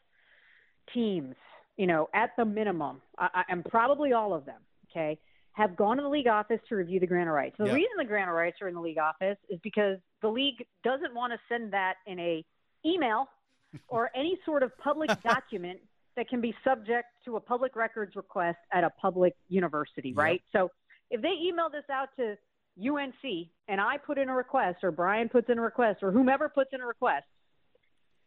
teams, 0.93 1.35
you 1.77 1.87
know, 1.87 2.09
at 2.13 2.31
the 2.37 2.45
minimum, 2.45 3.01
I, 3.17 3.43
and 3.49 3.63
probably 3.65 4.13
all 4.13 4.33
of 4.33 4.45
them, 4.45 4.61
okay, 4.91 5.19
have 5.53 5.75
gone 5.77 5.97
to 5.97 6.03
the 6.03 6.09
league 6.09 6.27
office 6.27 6.59
to 6.67 6.75
review 6.75 6.99
the 6.99 7.07
grant 7.07 7.29
of 7.29 7.35
rights. 7.35 7.55
The 7.57 7.65
Yep. 7.65 7.75
reason 7.75 7.91
the 7.97 8.05
grant 8.05 8.29
of 8.29 8.35
rights 8.35 8.57
are 8.61 8.67
in 8.67 8.75
the 8.75 8.81
league 8.81 8.97
office 8.97 9.37
is 9.49 9.59
because 9.63 9.97
the 10.21 10.27
league 10.27 10.65
doesn't 10.83 11.13
want 11.13 11.31
to 11.31 11.39
send 11.47 11.71
that 11.71 11.95
in 12.07 12.19
a 12.19 12.43
email 12.85 13.27
or 13.87 14.11
any 14.15 14.37
sort 14.45 14.63
of 14.63 14.77
public 14.77 15.09
document 15.23 15.79
that 16.15 16.29
can 16.29 16.41
be 16.41 16.53
subject 16.63 17.07
to 17.25 17.35
a 17.35 17.39
public 17.39 17.75
records 17.75 18.15
request 18.15 18.57
at 18.71 18.83
a 18.83 18.89
public 18.89 19.35
university, 19.49 20.13
right? 20.13 20.41
So 20.51 20.71
if 21.11 21.21
they 21.21 21.33
email 21.41 21.69
this 21.69 21.83
out 21.91 22.09
to 22.17 22.35
UNC 22.79 23.47
and 23.67 23.79
I 23.81 23.97
put 23.97 24.17
in 24.17 24.29
a 24.29 24.35
request, 24.35 24.83
or 24.83 24.91
Brian 24.91 25.29
puts 25.29 25.49
in 25.49 25.57
a 25.57 25.61
request, 25.61 26.03
or 26.03 26.11
whomever 26.11 26.49
puts 26.49 26.71
in 26.73 26.81
a 26.81 26.85
request, 26.85 27.25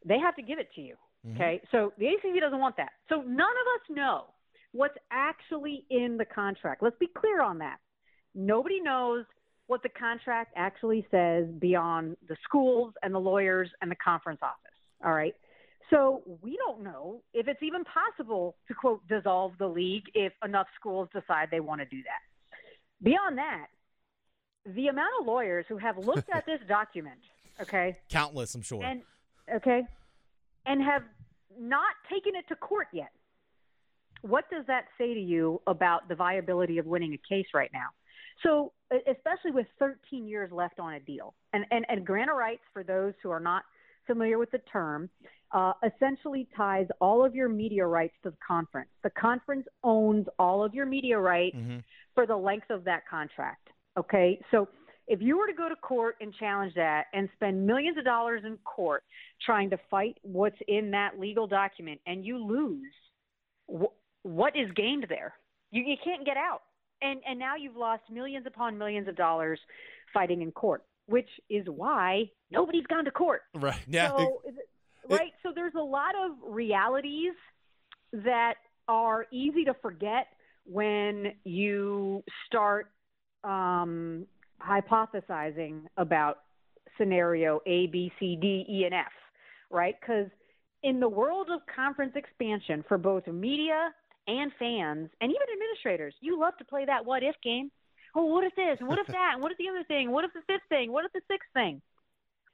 they 0.04 0.18
have 0.18 0.36
to 0.36 0.42
give 0.42 0.58
it 0.58 0.68
to 0.74 0.80
you. 0.80 0.94
Mm-hmm. 1.26 1.36
Okay, 1.36 1.60
so 1.72 1.92
the 1.98 2.06
ACC 2.06 2.40
doesn't 2.40 2.60
want 2.60 2.76
that. 2.76 2.90
So 3.08 3.22
none 3.22 3.32
of 3.32 3.36
us 3.40 3.96
know 3.96 4.24
what's 4.72 4.96
actually 5.10 5.84
in 5.90 6.16
the 6.16 6.24
contract. 6.24 6.82
Let's 6.82 6.98
be 6.98 7.08
clear 7.08 7.42
on 7.42 7.58
that. 7.58 7.78
Nobody 8.34 8.80
knows 8.80 9.24
what 9.66 9.82
the 9.82 9.88
contract 9.88 10.52
actually 10.56 11.06
says 11.10 11.46
beyond 11.58 12.16
the 12.28 12.36
schools 12.44 12.94
and 13.02 13.14
the 13.14 13.18
lawyers 13.18 13.68
and 13.82 13.90
the 13.90 13.96
conference 13.96 14.40
office. 14.42 14.72
All 15.04 15.12
right. 15.12 15.34
So 15.90 16.22
we 16.42 16.56
don't 16.56 16.82
know 16.82 17.22
if 17.32 17.48
it's 17.48 17.62
even 17.62 17.82
possible 17.84 18.56
to 18.68 18.74
quote 18.74 19.06
dissolve 19.08 19.52
the 19.58 19.66
league 19.66 20.04
if 20.14 20.32
enough 20.44 20.66
schools 20.78 21.08
decide 21.14 21.48
they 21.50 21.60
want 21.60 21.80
to 21.80 21.86
do 21.86 22.02
that. 22.02 22.20
Beyond 23.02 23.38
that, 23.38 23.66
the 24.66 24.88
amount 24.88 25.10
of 25.20 25.26
lawyers 25.26 25.64
who 25.68 25.78
have 25.78 25.96
looked 25.96 26.28
at 26.30 26.44
this 26.44 26.60
document, 26.68 27.18
okay, 27.60 27.96
Countless, 28.10 28.54
I'm 28.54 28.62
sure. 28.62 28.84
and 28.84 29.02
okay, 29.54 29.82
and 30.66 30.82
have 30.82 31.02
not 31.58 31.94
taken 32.12 32.36
it 32.36 32.46
to 32.48 32.56
court 32.56 32.88
yet. 32.92 33.10
What 34.22 34.44
does 34.50 34.66
that 34.66 34.86
say 34.98 35.14
to 35.14 35.20
you 35.20 35.62
about 35.66 36.08
the 36.08 36.14
viability 36.16 36.78
of 36.78 36.86
winning 36.86 37.14
a 37.14 37.34
case 37.34 37.46
right 37.54 37.70
now? 37.72 37.86
So, 38.42 38.72
especially 38.92 39.52
with 39.52 39.66
13 39.78 40.26
years 40.26 40.50
left 40.52 40.78
on 40.80 40.94
a 40.94 41.00
deal, 41.00 41.34
and 41.52 41.64
and 41.70 41.86
and 41.88 42.04
grant 42.04 42.30
of 42.30 42.36
rights 42.36 42.62
for 42.72 42.82
those 42.82 43.14
who 43.22 43.30
are 43.30 43.40
not 43.40 43.62
familiar 44.08 44.38
with 44.38 44.50
the 44.50 44.58
term, 44.72 45.08
uh, 45.52 45.72
essentially 45.86 46.48
ties 46.56 46.88
all 47.00 47.24
of 47.24 47.36
your 47.36 47.48
media 47.48 47.86
rights 47.86 48.14
to 48.24 48.30
the 48.30 48.36
conference. 48.46 48.90
The 49.04 49.10
conference 49.10 49.66
owns 49.84 50.26
all 50.40 50.64
of 50.64 50.74
your 50.74 50.86
media 50.86 51.18
rights 51.18 51.56
Mhm. 51.56 51.84
for 52.14 52.26
the 52.26 52.36
length 52.36 52.70
of 52.70 52.82
that 52.84 53.06
contract. 53.06 53.70
Okay, 53.96 54.42
so 54.50 54.68
if 55.06 55.22
you 55.22 55.38
were 55.38 55.46
to 55.46 55.54
go 55.54 55.68
to 55.68 55.76
court 55.76 56.16
and 56.20 56.34
challenge 56.34 56.74
that 56.74 57.06
and 57.12 57.30
spend 57.34 57.66
millions 57.66 57.96
of 57.96 58.04
dollars 58.04 58.42
in 58.44 58.56
court 58.58 59.04
trying 59.40 59.70
to 59.70 59.78
fight 59.90 60.18
what's 60.22 60.60
in 60.66 60.90
that 60.90 61.18
legal 61.18 61.46
document 61.46 62.00
and 62.06 62.24
you 62.24 62.36
lose, 62.38 62.92
wh- 63.70 63.94
what 64.26 64.54
is 64.56 64.70
gained 64.72 65.06
there? 65.08 65.34
You, 65.70 65.82
you 65.82 65.96
can't 66.04 66.26
get 66.26 66.36
out. 66.36 66.62
And, 67.00 67.20
and 67.26 67.38
now 67.38 67.54
you've 67.54 67.76
lost 67.76 68.02
millions 68.10 68.46
upon 68.46 68.76
millions 68.76 69.08
of 69.08 69.16
dollars 69.16 69.60
fighting 70.12 70.42
in 70.42 70.50
court, 70.52 70.82
which 71.08 71.28
is 71.48 71.66
why 71.66 72.30
nobody's 72.50 72.86
gone 72.86 73.04
to 73.06 73.10
court. 73.10 73.42
Right. 73.54 73.80
Yeah. 73.88 74.08
So, 74.08 74.42
right. 75.08 75.32
So 75.42 75.52
there's 75.54 75.74
a 75.74 75.82
lot 75.82 76.14
of 76.14 76.36
realities 76.46 77.32
that 78.12 78.54
are 78.88 79.26
easy 79.32 79.64
to 79.64 79.74
forget 79.80 80.28
when 80.64 81.32
you 81.44 82.22
start 82.46 82.90
um, 83.42 84.26
hypothesizing 84.60 85.84
about 85.96 86.40
scenario 86.98 87.60
A, 87.66 87.86
B, 87.86 88.12
C, 88.20 88.36
D, 88.40 88.66
E, 88.68 88.84
and 88.84 88.94
F, 88.94 89.06
right? 89.70 89.94
Because 90.00 90.26
in 90.82 91.00
the 91.00 91.08
world 91.08 91.48
of 91.50 91.60
conference 91.74 92.12
expansion 92.16 92.84
for 92.86 92.98
both 92.98 93.26
media 93.26 93.90
and 94.26 94.52
fans 94.58 95.08
and 95.20 95.30
even 95.30 95.46
administrators, 95.54 96.14
you 96.20 96.38
love 96.38 96.56
to 96.58 96.64
play 96.64 96.84
that 96.84 97.04
what 97.06 97.22
if 97.22 97.34
game. 97.42 97.70
Oh, 98.14 98.24
what 98.24 98.44
if 98.44 98.54
this? 98.56 98.78
What 98.80 98.98
if 98.98 99.06
that? 99.08 99.36
What 99.38 99.52
if 99.52 99.58
the 99.58 99.68
other 99.68 99.84
thing? 99.86 100.10
What 100.10 100.24
if 100.24 100.32
the 100.32 100.42
fifth 100.46 100.68
thing? 100.68 100.92
What 100.92 101.04
if 101.04 101.12
the 101.12 101.20
sixth 101.28 101.48
thing? 101.54 101.82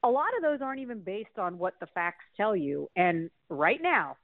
a 0.04 0.08
lot 0.08 0.36
of 0.36 0.42
those 0.42 0.60
aren't 0.60 0.80
even 0.80 1.00
based 1.00 1.38
on 1.38 1.58
what 1.58 1.74
the 1.80 1.86
facts 1.86 2.24
tell 2.36 2.54
you. 2.54 2.88
And 2.94 3.30
right 3.48 3.80
now, 3.82 4.16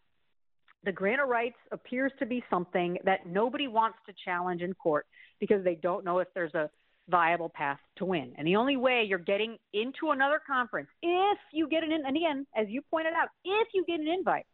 the 0.84 0.92
grant 0.92 1.22
of 1.22 1.28
rights 1.28 1.56
appears 1.72 2.12
to 2.18 2.26
be 2.26 2.44
something 2.50 2.99
that 3.04 3.26
nobody 3.26 3.66
wants 3.66 3.99
to 4.06 4.14
challenge 4.25 4.60
in 4.60 4.75
court 4.75 5.06
because 5.40 5.64
they 5.64 5.76
don't 5.76 6.04
know 6.04 6.18
if 6.18 6.28
there's 6.34 6.54
a 6.54 6.68
viable 7.08 7.49
path 7.49 7.78
to 7.96 8.04
win. 8.04 8.32
And 8.37 8.46
the 8.46 8.56
only 8.56 8.76
way 8.76 9.04
you're 9.08 9.18
getting 9.18 9.56
into 9.72 10.10
another 10.10 10.40
conference, 10.46 10.88
if 11.02 11.38
you 11.52 11.66
get 11.66 11.82
an 11.82 11.92
in, 11.92 12.04
and 12.06 12.16
again, 12.16 12.46
as 12.54 12.66
you 12.68 12.82
pointed 12.90 13.14
out, 13.14 13.28
if 13.44 13.68
you 13.72 13.84
get 13.87 14.00
an 14.00 14.06
invite, 14.08 14.46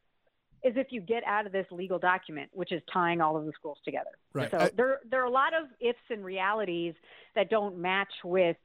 is 0.66 0.74
if 0.76 0.88
you 0.90 1.00
get 1.00 1.22
out 1.24 1.46
of 1.46 1.52
this 1.52 1.66
legal 1.70 1.98
document, 1.98 2.50
which 2.52 2.72
is 2.72 2.82
tying 2.92 3.20
all 3.20 3.36
of 3.36 3.46
the 3.46 3.52
schools 3.58 3.78
together. 3.84 4.10
Right. 4.32 4.50
So 4.50 4.58
I- 4.58 4.70
there 4.76 5.00
there 5.10 5.22
are 5.22 5.26
a 5.26 5.30
lot 5.30 5.52
of 5.54 5.68
ifs 5.80 5.98
and 6.10 6.24
realities 6.24 6.94
that 7.34 7.50
don't 7.50 7.78
match 7.78 8.12
with 8.24 8.56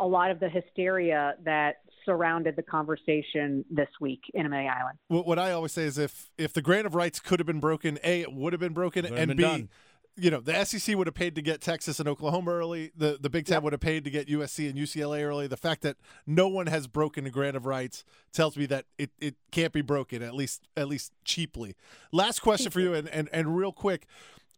a 0.00 0.06
lot 0.06 0.30
of 0.30 0.38
the 0.38 0.48
hysteria 0.48 1.34
that 1.44 1.78
surrounded 2.04 2.54
the 2.56 2.62
conversation 2.62 3.64
this 3.70 3.88
week 4.00 4.20
in 4.32 4.46
Amelia 4.46 4.70
Island. 4.70 4.98
What, 5.08 5.26
what 5.26 5.38
I 5.38 5.50
always 5.52 5.72
say 5.72 5.82
is 5.82 5.98
if 5.98 6.30
if 6.38 6.52
the 6.52 6.62
grant 6.62 6.86
of 6.86 6.94
rights 6.94 7.18
could 7.20 7.40
have 7.40 7.46
been 7.46 7.60
broken, 7.60 7.98
a 8.04 8.22
it 8.22 8.32
would 8.32 8.52
have 8.52 8.60
been 8.60 8.72
broken, 8.72 9.04
and 9.04 9.28
been 9.28 9.36
b 9.36 9.42
done. 9.42 9.68
You 10.18 10.30
know 10.30 10.40
the 10.40 10.64
SEC 10.64 10.96
would 10.96 11.06
have 11.06 11.14
paid 11.14 11.34
to 11.36 11.42
get 11.42 11.60
Texas 11.60 12.00
and 12.00 12.08
Oklahoma 12.08 12.50
early. 12.50 12.90
The 12.96 13.18
the 13.20 13.30
Big 13.30 13.46
Ten 13.46 13.62
would 13.62 13.72
have 13.72 13.80
paid 13.80 14.04
to 14.04 14.10
get 14.10 14.28
USC 14.28 14.68
and 14.68 14.78
UCLA 14.78 15.22
early. 15.22 15.46
The 15.46 15.56
fact 15.56 15.82
that 15.82 15.96
no 16.26 16.48
one 16.48 16.66
has 16.66 16.86
broken 16.86 17.26
a 17.26 17.30
grant 17.30 17.56
of 17.56 17.66
rights 17.66 18.04
tells 18.32 18.56
me 18.56 18.66
that 18.66 18.84
it, 18.98 19.10
it 19.20 19.36
can't 19.50 19.72
be 19.72 19.82
broken 19.82 20.22
at 20.22 20.34
least 20.34 20.68
at 20.76 20.88
least 20.88 21.12
cheaply. 21.24 21.76
Last 22.12 22.40
question 22.40 22.70
for 22.70 22.80
you, 22.80 22.94
and, 22.94 23.08
and 23.08 23.28
and 23.32 23.56
real 23.56 23.72
quick. 23.72 24.06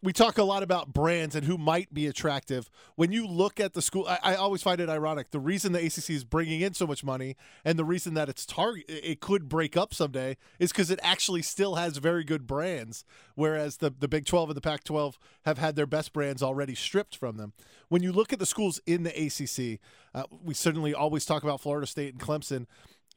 We 0.02 0.14
talk 0.14 0.38
a 0.38 0.44
lot 0.44 0.62
about 0.62 0.94
brands 0.94 1.34
and 1.36 1.44
who 1.44 1.58
might 1.58 1.92
be 1.92 2.06
attractive. 2.06 2.70
When 2.96 3.12
you 3.12 3.26
look 3.26 3.60
at 3.60 3.74
the 3.74 3.82
school, 3.82 4.06
I, 4.08 4.18
I 4.22 4.34
always 4.34 4.62
find 4.62 4.80
it 4.80 4.88
ironic. 4.88 5.30
The 5.30 5.38
reason 5.38 5.72
the 5.72 5.84
ACC 5.84 6.10
is 6.10 6.24
bringing 6.24 6.62
in 6.62 6.72
so 6.72 6.86
much 6.86 7.04
money 7.04 7.36
and 7.66 7.78
the 7.78 7.84
reason 7.84 8.14
that 8.14 8.30
it's 8.30 8.46
target 8.46 8.86
it 8.88 9.20
could 9.20 9.46
break 9.46 9.76
up 9.76 9.92
someday 9.92 10.38
is 10.58 10.72
because 10.72 10.90
it 10.90 11.00
actually 11.02 11.42
still 11.42 11.74
has 11.74 11.98
very 11.98 12.24
good 12.24 12.46
brands, 12.46 13.04
whereas 13.34 13.76
the 13.76 13.90
the 13.90 14.08
Big 14.08 14.24
Twelve 14.24 14.48
and 14.48 14.56
the 14.56 14.62
Pac 14.62 14.84
twelve 14.84 15.18
have 15.44 15.58
had 15.58 15.76
their 15.76 15.86
best 15.86 16.14
brands 16.14 16.42
already 16.42 16.74
stripped 16.74 17.14
from 17.14 17.36
them. 17.36 17.52
When 17.88 18.02
you 18.02 18.10
look 18.10 18.32
at 18.32 18.38
the 18.38 18.46
schools 18.46 18.80
in 18.86 19.02
the 19.02 19.10
ACC, 19.10 19.80
uh, 20.14 20.24
we 20.42 20.54
certainly 20.54 20.94
always 20.94 21.26
talk 21.26 21.42
about 21.42 21.60
Florida 21.60 21.86
State 21.86 22.14
and 22.14 22.22
Clemson. 22.22 22.66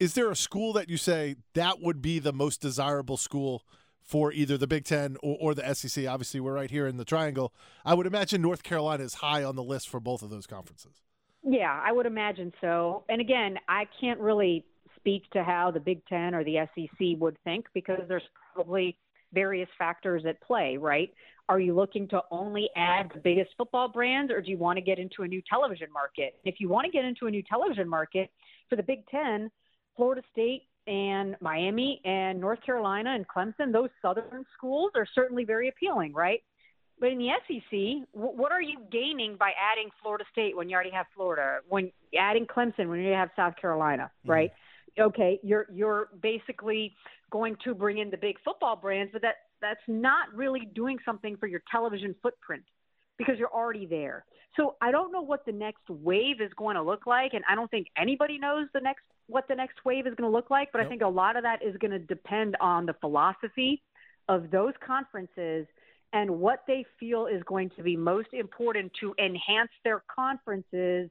Is 0.02 0.16
there 0.16 0.30
a 0.30 0.36
school 0.36 0.74
that 0.74 0.90
you 0.90 0.98
say 0.98 1.36
that 1.54 1.80
would 1.80 2.02
be 2.02 2.20
the 2.20 2.34
most 2.34 2.60
desirable 2.60 3.16
school? 3.16 3.63
For 4.03 4.33
either 4.33 4.57
the 4.57 4.67
Big 4.67 4.83
Ten 4.83 5.17
or, 5.24 5.38
or 5.39 5.55
the 5.55 5.74
SEC. 5.74 6.05
Obviously, 6.05 6.39
we're 6.39 6.53
right 6.53 6.69
here 6.69 6.88
in 6.88 6.98
the 6.98 7.05
triangle. 7.05 7.53
I 7.86 7.93
would 7.93 8.05
imagine 8.05 8.41
North 8.41 8.62
Carolina 8.62 9.03
is 9.03 9.15
high 9.15 9.43
on 9.43 9.55
the 9.55 9.63
list 9.63 9.88
for 9.88 10.00
both 10.00 10.22
of 10.22 10.29
those 10.29 10.45
conferences. 10.45 11.01
Yeah, 11.43 11.81
I 11.83 11.91
would 11.91 12.05
imagine 12.05 12.53
so. 12.62 13.05
And 13.10 13.19
again, 13.19 13.57
I 13.67 13.86
can't 14.00 14.19
really 14.19 14.65
speak 14.98 15.29
to 15.31 15.43
how 15.43 15.72
the 15.72 15.79
Big 15.79 16.05
Ten 16.05 16.33
or 16.33 16.43
the 16.43 16.67
SEC 16.75 17.19
would 17.19 17.38
think 17.43 17.65
because 17.74 18.00
there's 18.07 18.24
probably 18.53 18.98
various 19.33 19.69
factors 19.77 20.24
at 20.27 20.39
play, 20.41 20.77
right? 20.77 21.13
Are 21.50 21.60
you 21.60 21.75
looking 21.75 22.07
to 22.10 22.22
only 22.31 22.69
add 22.77 23.12
the 23.13 23.19
biggest 23.19 23.51
football 23.57 23.89
brands 23.89 24.31
or 24.31 24.41
do 24.41 24.50
you 24.50 24.57
want 24.57 24.77
to 24.77 24.81
get 24.81 25.00
into 25.00 25.24
a 25.24 25.27
new 25.27 25.41
television 25.50 25.91
market? 25.91 26.39
If 26.45 26.55
you 26.60 26.69
want 26.69 26.86
to 26.86 26.91
get 26.91 27.03
into 27.03 27.27
a 27.27 27.31
new 27.31 27.43
television 27.43 27.89
market 27.89 28.31
for 28.69 28.77
the 28.77 28.83
Big 28.83 29.05
Ten, 29.07 29.51
Florida 29.98 30.22
State 30.31 30.63
and 30.88 31.36
Miami 31.40 32.02
and 32.06 32.40
North 32.40 32.62
Carolina 32.66 33.12
and 33.12 33.28
Clemson, 33.28 33.72
those 33.72 33.90
southern 34.02 34.46
schools 34.58 34.92
are 34.96 35.08
certainly 35.13 35.46
very 35.46 35.70
appealing, 35.70 36.13
right? 36.13 36.42
But 37.00 37.12
in 37.12 37.18
the 37.18 37.30
SEC, 37.48 38.08
wh- 38.12 38.38
what 38.38 38.52
are 38.52 38.62
you 38.62 38.78
gaining 38.92 39.36
by 39.38 39.52
adding 39.60 39.90
Florida 40.02 40.25
State 40.32 40.56
when 40.56 40.70
you 40.70 40.75
already 40.75 40.92
have 40.92 41.06
Florida? 41.16 41.60
When 41.68 41.92
adding 42.18 42.46
Clemson 42.46 42.90
when 42.90 43.00
you 43.02 43.13
have 43.13 43.30
South 43.36 43.56
Carolina, 43.60 44.12
mm-hmm. 44.22 44.32
right? 44.32 44.52
Okay, 45.00 45.40
you're 45.42 45.66
you're 45.74 46.10
basically 46.22 46.96
going 47.32 47.58
to 47.63 47.74
bring 47.74 47.98
in 47.98 48.12
the 48.12 48.18
big 48.18 48.36
football 48.46 48.75
brands, 48.75 49.12
but 49.12 49.22
that 49.24 49.36
that's 49.60 49.82
not 49.88 50.34
really 50.36 50.70
doing 50.75 51.00
something 51.04 51.36
for 51.38 51.48
your 51.48 51.63
television 51.72 52.13
footprint 52.22 52.63
because 53.18 53.36
you're 53.40 53.54
already 53.54 53.86
there. 53.86 54.25
So 54.56 54.75
I 54.82 54.92
don't 54.92 55.12
know 55.12 55.22
what 55.22 55.46
the 55.46 55.52
next 55.52 55.90
wave 55.90 56.42
is 56.42 56.52
going 56.56 56.75
to 56.75 56.84
look 56.84 57.08
like, 57.08 57.34
and 57.34 57.44
I 57.50 57.56
don't 57.56 57.72
think 57.72 57.88
anybody 57.98 58.38
knows 58.38 58.68
the 58.74 58.82
next 58.82 59.04
what 59.27 59.48
the 59.48 59.56
next 59.56 59.86
wave 59.86 60.08
is 60.08 60.15
going 60.15 60.30
to 60.30 60.36
look 60.36 60.50
like. 60.50 60.72
But 60.72 60.82
I 60.82 60.86
think 60.86 61.01
a 61.01 61.08
lot 61.08 61.36
of 61.36 61.44
that 61.44 61.63
is 61.63 61.75
going 61.77 61.92
to 61.92 62.00
depend 62.00 62.58
on 62.60 62.86
the 62.86 62.94
philosophy 62.94 63.82
of 64.30 64.51
those 64.51 64.74
conferences 64.86 65.68
and 66.13 66.30
what 66.30 66.63
they 66.68 66.86
feel 67.00 67.25
is 67.25 67.42
going 67.44 67.72
to 67.75 67.84
be 67.84 67.98
most 67.98 68.30
important 68.34 68.92
to 69.00 69.13
enhance 69.20 69.72
their 69.84 70.03
conferences 70.13 71.10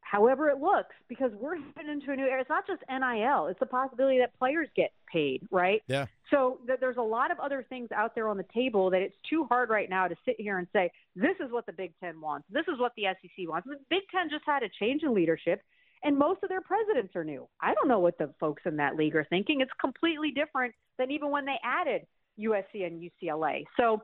however 0.00 0.48
it 0.48 0.58
looks 0.58 0.94
because 1.06 1.30
we're 1.38 1.56
heading 1.76 1.92
into 1.92 2.10
a 2.10 2.16
new 2.16 2.24
era. 2.24 2.40
It's 2.40 2.48
not 2.48 2.66
just 2.66 2.82
nil 2.88 3.46
it's 3.48 3.60
the 3.60 3.66
possibility 3.66 4.18
that 4.18 4.36
players 4.38 4.68
get 4.74 4.90
paid 5.12 5.46
right? 5.50 5.82
Yeah. 5.86 6.06
so 6.30 6.60
th- 6.66 6.80
there's 6.80 6.96
a 6.96 7.02
lot 7.02 7.30
of 7.30 7.38
other 7.38 7.66
things 7.68 7.90
out 7.94 8.14
there 8.14 8.28
on 8.28 8.38
the 8.38 8.46
table 8.54 8.90
that 8.90 9.02
it's 9.02 9.16
too 9.28 9.44
hard 9.44 9.68
right 9.68 9.90
now 9.90 10.08
to 10.08 10.16
sit 10.24 10.36
here 10.38 10.58
and 10.58 10.66
say 10.72 10.90
this 11.14 11.36
is 11.44 11.52
what 11.52 11.66
the 11.66 11.72
big 11.72 11.92
ten 12.00 12.20
wants. 12.20 12.46
This 12.50 12.64
is 12.72 12.78
what 12.78 12.92
the 12.96 13.04
sec 13.04 13.48
wants. 13.48 13.68
The 13.68 13.76
big 13.90 14.02
ten 14.10 14.30
just 14.30 14.44
had 14.46 14.62
a 14.62 14.68
change 14.80 15.02
in 15.02 15.14
leadership 15.14 15.62
and 16.02 16.16
most 16.18 16.42
of 16.42 16.48
their 16.48 16.60
presidents 16.60 17.14
are 17.16 17.24
new 17.24 17.46
i 17.60 17.74
don't 17.74 17.88
know 17.88 17.98
what 17.98 18.16
the 18.18 18.32
folks 18.40 18.62
in 18.66 18.76
that 18.76 18.96
league 18.96 19.16
are 19.16 19.26
thinking 19.30 19.60
it's 19.60 19.70
completely 19.80 20.30
different 20.30 20.74
than 20.98 21.10
even 21.10 21.30
when 21.30 21.44
they 21.44 21.56
added 21.64 22.02
usc 22.40 22.64
and 22.74 23.02
ucla 23.22 23.64
so 23.76 24.00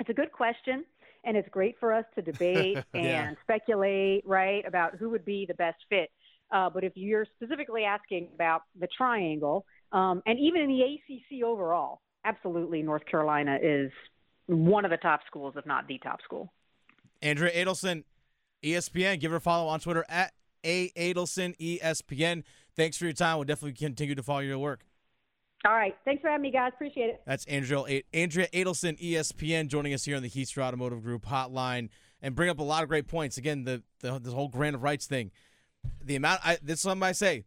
it's 0.00 0.10
a 0.10 0.14
good 0.14 0.32
question, 0.32 0.84
and 1.24 1.36
it's 1.36 1.48
great 1.48 1.76
for 1.80 1.92
us 1.92 2.04
to 2.14 2.22
debate 2.22 2.76
and 2.94 3.04
Yeah. 3.04 3.32
speculate, 3.42 4.24
right, 4.26 4.64
about 4.66 4.94
who 4.96 5.10
would 5.10 5.24
be 5.24 5.44
the 5.46 5.54
best 5.54 5.78
fit. 5.88 6.10
Uh, 6.50 6.70
but 6.70 6.84
if 6.84 6.92
you're 6.94 7.26
specifically 7.36 7.84
asking 7.84 8.28
about 8.34 8.62
the 8.78 8.88
triangle, 8.96 9.66
um, 9.92 10.22
and 10.26 10.38
even 10.38 10.62
in 10.62 10.68
the 10.68 10.82
ACC 10.82 11.44
overall, 11.44 12.00
absolutely, 12.24 12.82
North 12.82 13.04
Carolina 13.06 13.58
is 13.60 13.90
one 14.46 14.84
of 14.84 14.90
the 14.90 14.96
top 14.96 15.20
schools, 15.26 15.54
if 15.56 15.66
not 15.66 15.86
the 15.88 15.98
top 15.98 16.22
school. 16.22 16.52
Andrea 17.20 17.52
Adelson, 17.52 18.04
ESPN. 18.62 19.20
Give 19.20 19.30
her 19.32 19.38
a 19.38 19.40
follow 19.40 19.68
on 19.68 19.80
Twitter 19.80 20.06
at 20.08 20.32
A 20.64 20.90
Adelson 20.90 21.56
ESPN. 21.58 22.42
Thanks 22.76 22.96
for 22.96 23.04
your 23.04 23.12
time. 23.12 23.36
We'll 23.36 23.44
definitely 23.44 23.72
continue 23.72 24.14
to 24.14 24.22
follow 24.22 24.40
your 24.40 24.58
work. 24.58 24.84
All 25.64 25.72
right. 25.72 25.96
Thanks 26.04 26.22
for 26.22 26.28
having 26.28 26.42
me, 26.42 26.50
guys. 26.52 26.72
Appreciate 26.74 27.10
it. 27.10 27.22
That's 27.26 27.44
Andrea, 27.46 28.02
Andrea 28.14 28.46
Adelson, 28.52 28.98
ESPN, 29.00 29.66
joining 29.66 29.92
us 29.92 30.04
here 30.04 30.16
on 30.16 30.22
the 30.22 30.28
Heaster 30.28 30.62
Automotive 30.62 31.02
Group 31.02 31.26
hotline 31.26 31.88
and 32.22 32.34
bring 32.34 32.48
up 32.48 32.60
a 32.60 32.62
lot 32.62 32.82
of 32.82 32.88
great 32.88 33.08
points. 33.08 33.38
Again, 33.38 33.64
the, 33.64 33.82
the, 34.00 34.18
the 34.20 34.30
whole 34.30 34.48
grant 34.48 34.76
of 34.76 34.82
rights 34.82 35.06
thing. 35.06 35.32
The 36.04 36.16
amount, 36.16 36.40
I, 36.44 36.58
this 36.62 36.76
is 36.76 36.82
something 36.82 37.02
I 37.02 37.12
say. 37.12 37.44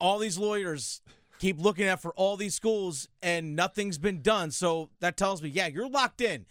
All 0.00 0.18
these 0.18 0.38
lawyers 0.38 1.02
keep 1.38 1.60
looking 1.60 1.86
at 1.86 2.00
for 2.00 2.12
all 2.14 2.36
these 2.36 2.54
schools 2.54 3.08
and 3.22 3.54
nothing's 3.54 3.98
been 3.98 4.22
done. 4.22 4.50
So 4.50 4.90
that 5.00 5.16
tells 5.16 5.42
me, 5.42 5.50
yeah, 5.50 5.66
you're 5.66 5.88
locked 5.88 6.20
in. 6.20 6.46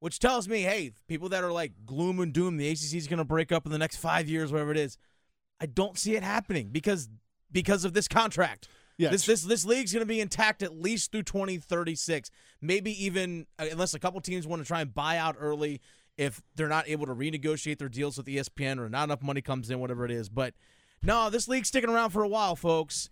Which 0.00 0.20
tells 0.20 0.48
me, 0.48 0.62
hey, 0.62 0.92
people 1.08 1.28
that 1.30 1.42
are 1.42 1.52
like 1.52 1.72
gloom 1.84 2.20
and 2.20 2.32
doom, 2.32 2.56
the 2.56 2.68
ACC 2.68 2.94
is 2.94 3.08
going 3.08 3.18
to 3.18 3.24
break 3.24 3.50
up 3.50 3.66
in 3.66 3.72
the 3.72 3.78
next 3.78 3.96
five 3.96 4.28
years, 4.28 4.52
whatever 4.52 4.70
it 4.70 4.76
is. 4.76 4.96
I 5.60 5.66
don't 5.66 5.98
see 5.98 6.14
it 6.14 6.22
happening 6.22 6.68
because 6.70 7.08
because 7.50 7.84
of 7.84 7.94
this 7.94 8.06
contract. 8.08 8.68
Yeah, 8.96 9.10
This 9.10 9.26
this 9.26 9.42
this 9.42 9.64
league's 9.64 9.92
going 9.92 10.02
to 10.02 10.06
be 10.06 10.20
intact 10.20 10.62
at 10.62 10.76
least 10.76 11.12
through 11.12 11.22
2036. 11.22 12.30
Maybe 12.60 13.04
even 13.04 13.46
uh, 13.58 13.66
unless 13.70 13.94
a 13.94 13.98
couple 13.98 14.20
teams 14.20 14.46
want 14.46 14.60
to 14.62 14.66
try 14.66 14.80
and 14.80 14.92
buy 14.92 15.18
out 15.18 15.36
early 15.38 15.80
if 16.16 16.42
they're 16.56 16.68
not 16.68 16.88
able 16.88 17.06
to 17.06 17.14
renegotiate 17.14 17.78
their 17.78 17.88
deals 17.88 18.18
with 18.18 18.26
ESPN 18.26 18.78
or 18.78 18.88
not 18.88 19.04
enough 19.04 19.22
money 19.22 19.40
comes 19.40 19.70
in, 19.70 19.78
whatever 19.78 20.04
it 20.04 20.10
is. 20.10 20.28
But 20.28 20.54
no, 21.00 21.30
this 21.30 21.46
league's 21.46 21.68
sticking 21.68 21.90
around 21.90 22.10
for 22.10 22.24
a 22.24 22.28
while, 22.28 22.56
folks. 22.56 23.08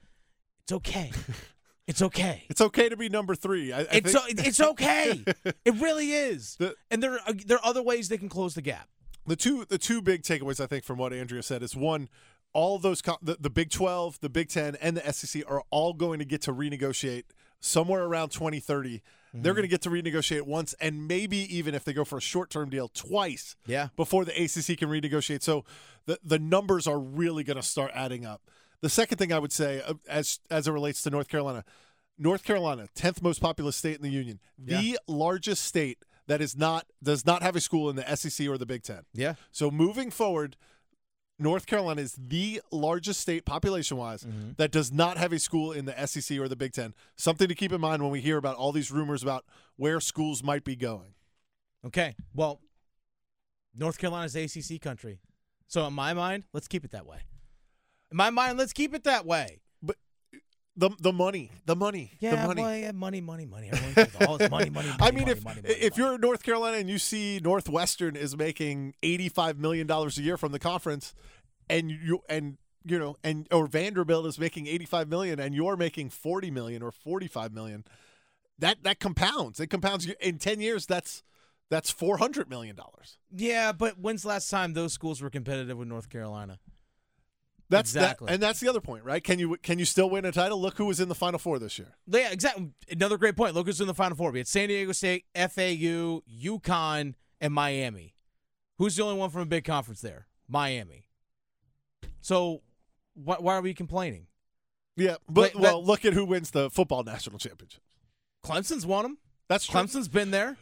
It's 0.64 0.72
okay. 0.72 1.12
It's 1.86 2.02
okay. 2.02 2.44
It's 2.48 2.60
okay 2.60 2.88
to 2.88 2.96
be 2.96 3.08
number 3.08 3.34
three. 3.34 3.72
I, 3.72 3.80
I 3.80 3.86
It's 3.92 4.12
think 4.12 4.16
o- 4.40 4.42
it's 4.44 4.60
okay. 4.60 5.22
it 5.64 5.74
really 5.80 6.12
is. 6.12 6.56
The- 6.56 6.74
and 6.90 7.02
there 7.02 7.12
are, 7.26 7.32
there 7.32 7.58
are 7.58 7.64
other 7.64 7.82
ways 7.82 8.08
they 8.08 8.18
can 8.18 8.28
close 8.28 8.54
the 8.54 8.62
gap. 8.62 8.88
the 9.26 9.36
two 9.36 9.64
the 9.64 9.78
two 9.78 10.02
big 10.02 10.22
takeaways 10.22 10.60
I 10.60 10.66
think 10.66 10.84
from 10.84 10.98
what 10.98 11.12
Andrea 11.12 11.42
said 11.42 11.62
is 11.62 11.76
one, 11.76 12.08
all 12.52 12.78
those 12.78 13.02
the, 13.22 13.36
the 13.38 13.50
Big 13.50 13.70
Twelve, 13.70 14.18
the 14.20 14.28
Big 14.28 14.48
Ten, 14.48 14.76
and 14.80 14.96
the 14.96 15.12
SEC 15.12 15.42
are 15.48 15.62
all 15.70 15.92
going 15.92 16.18
to 16.18 16.24
get 16.24 16.42
to 16.42 16.52
renegotiate 16.52 17.24
somewhere 17.60 18.04
around 18.04 18.30
2030. 18.30 19.02
They're 19.32 19.52
mm-hmm. 19.52 19.56
going 19.56 19.62
to 19.62 19.68
get 19.68 19.82
to 19.82 19.90
renegotiate 19.90 20.42
once, 20.42 20.74
and 20.80 21.06
maybe 21.06 21.36
even 21.54 21.74
if 21.74 21.84
they 21.84 21.92
go 21.92 22.04
for 22.04 22.18
a 22.18 22.22
short 22.22 22.48
term 22.50 22.70
deal, 22.70 22.88
twice. 22.88 23.56
Yeah. 23.66 23.88
Before 23.96 24.24
the 24.24 24.32
ACC 24.32 24.78
can 24.78 24.88
renegotiate, 24.88 25.42
so 25.42 25.64
the 26.06 26.18
the 26.24 26.38
numbers 26.38 26.86
are 26.86 26.98
really 26.98 27.44
going 27.44 27.58
to 27.58 27.62
start 27.62 27.90
adding 27.94 28.24
up. 28.24 28.42
The 28.82 28.88
second 28.90 29.18
thing 29.18 29.32
I 29.32 29.38
would 29.38 29.52
say, 29.52 29.82
uh, 29.86 29.94
as 30.08 30.40
as 30.50 30.68
it 30.68 30.72
relates 30.72 31.02
to 31.02 31.10
North 31.10 31.28
Carolina, 31.28 31.64
North 32.18 32.44
Carolina, 32.44 32.88
tenth 32.94 33.22
most 33.22 33.40
populous 33.40 33.76
state 33.76 33.96
in 33.96 34.02
the 34.02 34.10
union, 34.10 34.40
the 34.58 34.98
largest 35.06 35.64
state 35.64 35.98
that 36.26 36.40
is 36.40 36.56
not 36.56 36.86
does 37.02 37.24
not 37.24 37.42
have 37.42 37.56
a 37.56 37.60
school 37.60 37.88
in 37.90 37.96
the 37.96 38.16
SEC 38.16 38.48
or 38.48 38.58
the 38.58 38.66
Big 38.66 38.82
Ten. 38.82 39.02
Yeah. 39.14 39.34
So 39.50 39.70
moving 39.70 40.10
forward, 40.10 40.56
North 41.38 41.66
Carolina 41.66 42.00
is 42.02 42.14
the 42.18 42.60
largest 42.72 43.20
state 43.20 43.44
population 43.44 43.96
wise 43.96 44.24
Mm-hmm. 44.24 44.52
that 44.56 44.70
does 44.72 44.90
not 44.92 45.18
have 45.18 45.32
a 45.32 45.38
school 45.38 45.72
in 45.72 45.84
the 45.84 46.06
SEC 46.06 46.38
or 46.38 46.48
the 46.48 46.56
Big 46.56 46.72
Ten. 46.72 46.94
Something 47.16 47.48
to 47.48 47.54
keep 47.54 47.72
in 47.72 47.80
mind 47.80 48.02
when 48.02 48.10
we 48.10 48.20
hear 48.20 48.38
about 48.38 48.56
all 48.56 48.72
these 48.72 48.90
rumors 48.90 49.22
about 49.22 49.44
where 49.76 50.00
schools 50.00 50.42
might 50.42 50.64
be 50.64 50.74
going. 50.76 51.14
Okay. 51.86 52.16
Well, 52.34 52.60
North 53.74 53.98
Carolina's 53.98 54.34
ACC 54.34 54.80
country. 54.80 55.18
So 55.68 55.86
in 55.86 55.92
my 55.92 56.14
mind, 56.14 56.44
let's 56.52 56.68
keep 56.68 56.84
it 56.84 56.92
that 56.92 57.06
way. 57.06 57.18
In 58.10 58.16
my 58.16 58.30
mind, 58.30 58.58
let's 58.58 58.72
keep 58.72 58.94
it 58.94 59.04
that 59.04 59.26
way. 59.26 59.60
But 59.82 59.96
the 60.76 60.90
the 61.00 61.12
money, 61.12 61.50
the 61.64 61.74
money, 61.76 62.12
Yeah, 62.20 62.36
the 62.36 62.46
money. 62.46 62.62
boy, 62.62 62.80
yeah, 62.82 62.92
money, 62.92 63.20
money, 63.20 63.46
money. 63.46 63.70
Money, 63.70 64.48
money, 64.50 64.70
money. 64.70 64.90
I 65.00 65.10
mean, 65.10 65.24
money, 65.24 65.30
if 65.32 65.44
money, 65.44 65.60
if 65.64 65.96
you're 65.96 66.14
in 66.14 66.20
North 66.20 66.42
Carolina 66.42 66.76
and 66.78 66.88
you 66.88 66.98
see 66.98 67.40
Northwestern 67.42 68.14
is 68.16 68.36
making 68.36 68.94
eighty 69.02 69.28
five 69.28 69.58
million 69.58 69.86
dollars 69.86 70.18
a 70.18 70.22
year 70.22 70.36
from 70.36 70.52
the 70.52 70.58
conference, 70.58 71.14
and 71.68 71.90
you 71.90 72.20
and 72.28 72.58
you 72.84 72.98
know 72.98 73.16
and 73.24 73.48
or 73.50 73.66
Vanderbilt 73.66 74.26
is 74.26 74.38
making 74.38 74.66
eighty 74.66 74.84
five 74.86 75.08
million 75.08 75.40
and 75.40 75.54
you're 75.54 75.76
making 75.76 76.10
forty 76.10 76.50
million 76.50 76.82
or 76.82 76.92
forty 76.92 77.26
five 77.26 77.52
million, 77.52 77.84
that 78.58 78.82
that 78.84 79.00
compounds. 79.00 79.58
It 79.60 79.68
compounds 79.68 80.06
in 80.06 80.38
ten 80.38 80.60
years. 80.60 80.86
That's 80.86 81.22
that's 81.70 81.90
four 81.90 82.18
hundred 82.18 82.48
million 82.48 82.76
dollars. 82.76 83.18
yeah, 83.34 83.72
but 83.72 83.98
when's 83.98 84.22
the 84.22 84.28
last 84.28 84.48
time 84.50 84.74
those 84.74 84.92
schools 84.92 85.20
were 85.20 85.30
competitive 85.30 85.76
with 85.78 85.88
North 85.88 86.08
Carolina? 86.10 86.58
That's 87.68 87.90
Exactly. 87.94 88.26
that, 88.26 88.34
and 88.34 88.42
that's 88.42 88.60
the 88.60 88.68
other 88.68 88.80
point, 88.80 89.02
right? 89.04 89.22
Can 89.24 89.38
you 89.40 89.56
can 89.62 89.78
you 89.80 89.84
still 89.84 90.08
win 90.08 90.24
a 90.24 90.30
title? 90.32 90.60
Look 90.60 90.78
who 90.78 90.84
was 90.86 91.00
in 91.00 91.08
the 91.08 91.14
Final 91.16 91.38
Four 91.40 91.58
this 91.58 91.78
year. 91.78 91.96
Yeah, 92.06 92.30
exactly. 92.30 92.70
Another 92.88 93.18
great 93.18 93.36
point. 93.36 93.54
Look 93.54 93.66
who's 93.66 93.80
in 93.80 93.88
the 93.88 93.94
Final 93.94 94.16
Four. 94.16 94.30
We 94.30 94.38
had 94.38 94.46
San 94.46 94.68
Diego 94.68 94.92
State, 94.92 95.24
FAU, 95.34 96.20
UConn, 96.42 97.14
and 97.40 97.52
Miami. 97.52 98.14
Who's 98.78 98.94
the 98.96 99.02
only 99.02 99.18
one 99.18 99.30
from 99.30 99.40
a 99.42 99.46
big 99.46 99.64
conference 99.64 100.00
there? 100.00 100.26
Miami. 100.48 101.08
So, 102.20 102.62
wh- 103.14 103.40
why 103.42 103.54
are 103.56 103.62
we 103.62 103.74
complaining? 103.74 104.26
Yeah, 104.96 105.16
but 105.28 105.52
But- 105.52 105.60
well, 105.60 105.84
look 105.84 106.04
at 106.04 106.12
who 106.12 106.24
wins 106.24 106.50
the 106.52 106.70
football 106.70 107.02
national 107.04 107.38
championship. 107.38 107.82
Clemson's 108.44 108.86
won 108.86 109.02
them. 109.02 109.18
That's 109.48 109.66
true. 109.66 109.80
Clemson's 109.80 110.08
been 110.08 110.30
there. 110.30 110.56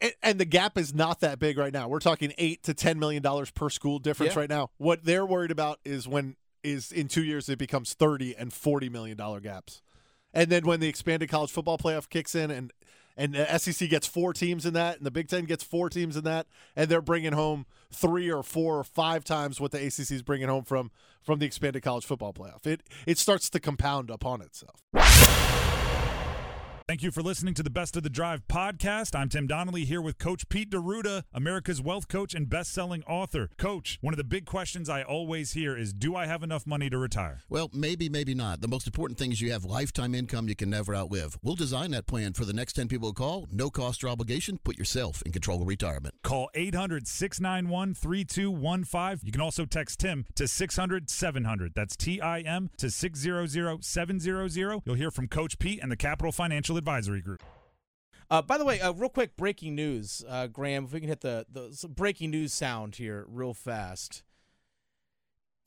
and, 0.00 0.12
and 0.22 0.40
the 0.40 0.44
gap 0.44 0.76
is 0.78 0.92
not 0.94 1.20
that 1.20 1.38
big 1.38 1.56
right 1.58 1.72
now. 1.72 1.88
We're 1.88 2.00
talking 2.00 2.32
eight 2.38 2.62
to 2.64 2.74
ten 2.74 2.98
million 2.98 3.22
dollars 3.22 3.50
per 3.50 3.70
school 3.70 3.98
difference 3.98 4.34
Yeah. 4.34 4.40
right 4.40 4.48
now. 4.48 4.70
What 4.76 5.04
they're 5.04 5.26
worried 5.26 5.50
about 5.50 5.78
is 5.84 6.08
when 6.08 6.36
is 6.64 6.90
in 6.90 7.06
two 7.06 7.22
years 7.22 7.48
it 7.48 7.58
becomes 7.58 7.94
thirty 7.94 8.34
and 8.34 8.52
forty 8.52 8.88
million 8.88 9.16
dollar 9.16 9.40
gaps, 9.40 9.82
and 10.32 10.50
then 10.50 10.64
when 10.66 10.80
the 10.80 10.88
expanded 10.88 11.28
college 11.28 11.50
football 11.50 11.78
playoff 11.78 12.08
kicks 12.08 12.34
in 12.34 12.50
and 12.50 12.72
and 13.16 13.34
the 13.34 13.58
SEC 13.58 13.88
gets 13.88 14.06
four 14.06 14.32
teams 14.32 14.66
in 14.66 14.74
that, 14.74 14.96
and 14.96 15.06
the 15.06 15.10
Big 15.10 15.28
Ten 15.28 15.44
gets 15.44 15.62
four 15.62 15.88
teams 15.88 16.16
in 16.16 16.24
that, 16.24 16.46
and 16.74 16.88
they're 16.88 17.00
bringing 17.00 17.32
home 17.32 17.66
three 17.92 18.30
or 18.30 18.42
four 18.42 18.78
or 18.78 18.84
five 18.84 19.24
times 19.24 19.60
what 19.60 19.70
the 19.70 19.78
ACC 19.78 20.10
is 20.10 20.22
bringing 20.22 20.48
home 20.48 20.64
from 20.64 20.90
from 21.22 21.38
the 21.38 21.46
expanded 21.46 21.82
college 21.82 22.04
football 22.04 22.32
playoff. 22.32 22.66
It 22.66 22.82
it 23.06 23.18
starts 23.18 23.48
to 23.50 23.60
compound 23.60 24.10
upon 24.10 24.42
itself. 24.42 24.82
Thank 26.86 27.02
you 27.02 27.10
for 27.10 27.22
listening 27.22 27.54
to 27.54 27.62
the 27.62 27.70
Best 27.70 27.96
of 27.96 28.02
the 28.02 28.10
Drive 28.10 28.46
podcast. 28.46 29.18
I'm 29.18 29.30
Tim 29.30 29.46
Donnelly 29.46 29.86
here 29.86 30.02
with 30.02 30.18
Coach 30.18 30.46
Pete 30.50 30.68
D'Arruda, 30.68 31.22
America's 31.32 31.80
wealth 31.80 32.08
coach 32.08 32.34
and 32.34 32.46
best-selling 32.46 33.02
author. 33.04 33.48
Coach, 33.56 33.96
one 34.02 34.12
of 34.12 34.18
the 34.18 34.24
big 34.24 34.44
questions 34.44 34.90
I 34.90 35.02
always 35.02 35.52
hear 35.52 35.78
is, 35.78 35.94
do 35.94 36.14
I 36.14 36.26
have 36.26 36.42
enough 36.42 36.66
money 36.66 36.90
to 36.90 36.98
retire? 36.98 37.40
Well, 37.48 37.70
maybe, 37.72 38.10
maybe 38.10 38.34
not. 38.34 38.60
The 38.60 38.68
most 38.68 38.86
important 38.86 39.18
thing 39.18 39.32
is 39.32 39.40
you 39.40 39.50
have 39.52 39.64
lifetime 39.64 40.14
income 40.14 40.46
you 40.46 40.54
can 40.54 40.68
never 40.68 40.94
outlive. 40.94 41.38
We'll 41.42 41.54
design 41.54 41.90
that 41.92 42.06
plan 42.06 42.34
for 42.34 42.44
the 42.44 42.52
next 42.52 42.74
10 42.74 42.88
people 42.88 43.08
who 43.08 43.14
call. 43.14 43.46
No 43.50 43.70
cost 43.70 44.04
or 44.04 44.10
obligation. 44.10 44.58
Put 44.62 44.76
yourself 44.76 45.22
in 45.24 45.32
control 45.32 45.62
of 45.62 45.68
retirement. 45.68 46.16
Call 46.22 46.50
800-691-3215. 46.54 49.24
You 49.24 49.32
can 49.32 49.40
also 49.40 49.64
text 49.64 50.00
Tim 50.00 50.26
to 50.34 50.44
600-700. 50.44 51.70
That's 51.74 51.96
T-I-M 51.96 52.68
to 52.76 52.86
600-700. 52.88 54.82
You'll 54.84 54.96
hear 54.96 55.10
from 55.10 55.28
Coach 55.28 55.58
Pete 55.58 55.78
and 55.82 55.90
the 55.90 55.96
Capital 55.96 56.30
Financial 56.30 56.73
Advisory 56.76 57.20
Group. 57.20 57.42
Uh, 58.30 58.42
by 58.42 58.56
the 58.58 58.64
way, 58.64 58.80
uh, 58.80 58.92
real 58.92 59.10
quick, 59.10 59.36
breaking 59.36 59.74
news, 59.74 60.24
uh, 60.28 60.46
Graham. 60.46 60.84
If 60.84 60.92
we 60.92 61.00
can 61.00 61.08
hit 61.08 61.20
the 61.20 61.46
the 61.50 61.88
breaking 61.88 62.30
news 62.30 62.52
sound 62.52 62.96
here, 62.96 63.26
real 63.28 63.54
fast. 63.54 64.22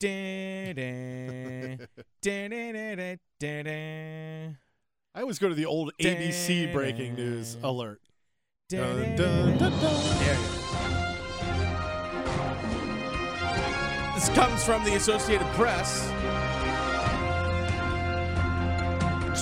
I 5.14 5.20
always 5.20 5.38
go 5.38 5.48
to 5.48 5.54
the 5.54 5.66
old 5.66 5.92
ABC 6.00 6.72
breaking 6.72 7.14
news 7.14 7.56
alert. 7.62 8.00
Dun, 8.68 9.16
Dun, 9.16 9.16
dun, 9.16 9.58
dun, 9.58 9.80
dun. 9.80 10.18
There 10.18 10.34
you 10.34 10.40
go. 10.40 10.58
This 14.14 14.28
comes 14.30 14.64
from 14.64 14.84
the 14.84 14.94
Associated 14.94 15.46
Press. 15.48 16.08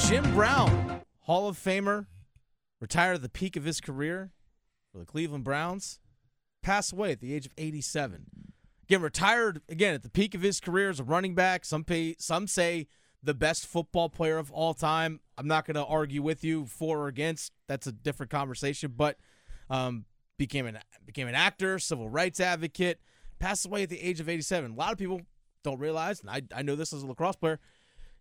Jim 0.06 0.22
Brown, 0.34 0.95
Hall 1.26 1.48
of 1.48 1.58
Famer, 1.58 2.06
retired 2.80 3.16
at 3.16 3.22
the 3.22 3.28
peak 3.28 3.56
of 3.56 3.64
his 3.64 3.80
career 3.80 4.30
for 4.92 4.98
the 4.98 5.04
Cleveland 5.04 5.42
Browns, 5.42 5.98
passed 6.62 6.92
away 6.92 7.10
at 7.10 7.20
the 7.20 7.34
age 7.34 7.46
of 7.46 7.52
87. 7.58 8.26
Again, 8.84 9.02
retired 9.02 9.60
again 9.68 9.94
at 9.94 10.04
the 10.04 10.08
peak 10.08 10.36
of 10.36 10.42
his 10.42 10.60
career 10.60 10.88
as 10.88 11.00
a 11.00 11.04
running 11.04 11.34
back. 11.34 11.64
Some 11.64 11.82
pay, 11.82 12.14
some 12.20 12.46
say 12.46 12.86
the 13.20 13.34
best 13.34 13.66
football 13.66 14.08
player 14.08 14.38
of 14.38 14.52
all 14.52 14.72
time. 14.72 15.18
I'm 15.36 15.48
not 15.48 15.66
going 15.66 15.74
to 15.74 15.84
argue 15.84 16.22
with 16.22 16.44
you 16.44 16.66
for 16.66 17.00
or 17.00 17.08
against. 17.08 17.52
That's 17.66 17.88
a 17.88 17.92
different 17.92 18.30
conversation. 18.30 18.94
But 18.96 19.18
um, 19.68 20.04
became 20.38 20.66
an 20.66 20.78
became 21.04 21.26
an 21.26 21.34
actor, 21.34 21.80
civil 21.80 22.08
rights 22.08 22.38
advocate, 22.38 23.00
passed 23.40 23.66
away 23.66 23.82
at 23.82 23.88
the 23.88 24.00
age 24.00 24.20
of 24.20 24.28
87. 24.28 24.70
A 24.70 24.74
lot 24.76 24.92
of 24.92 24.98
people 24.98 25.22
don't 25.64 25.80
realize, 25.80 26.20
and 26.20 26.30
I, 26.30 26.42
I 26.54 26.62
know 26.62 26.76
this 26.76 26.92
as 26.92 27.02
a 27.02 27.06
lacrosse 27.08 27.34
player, 27.34 27.58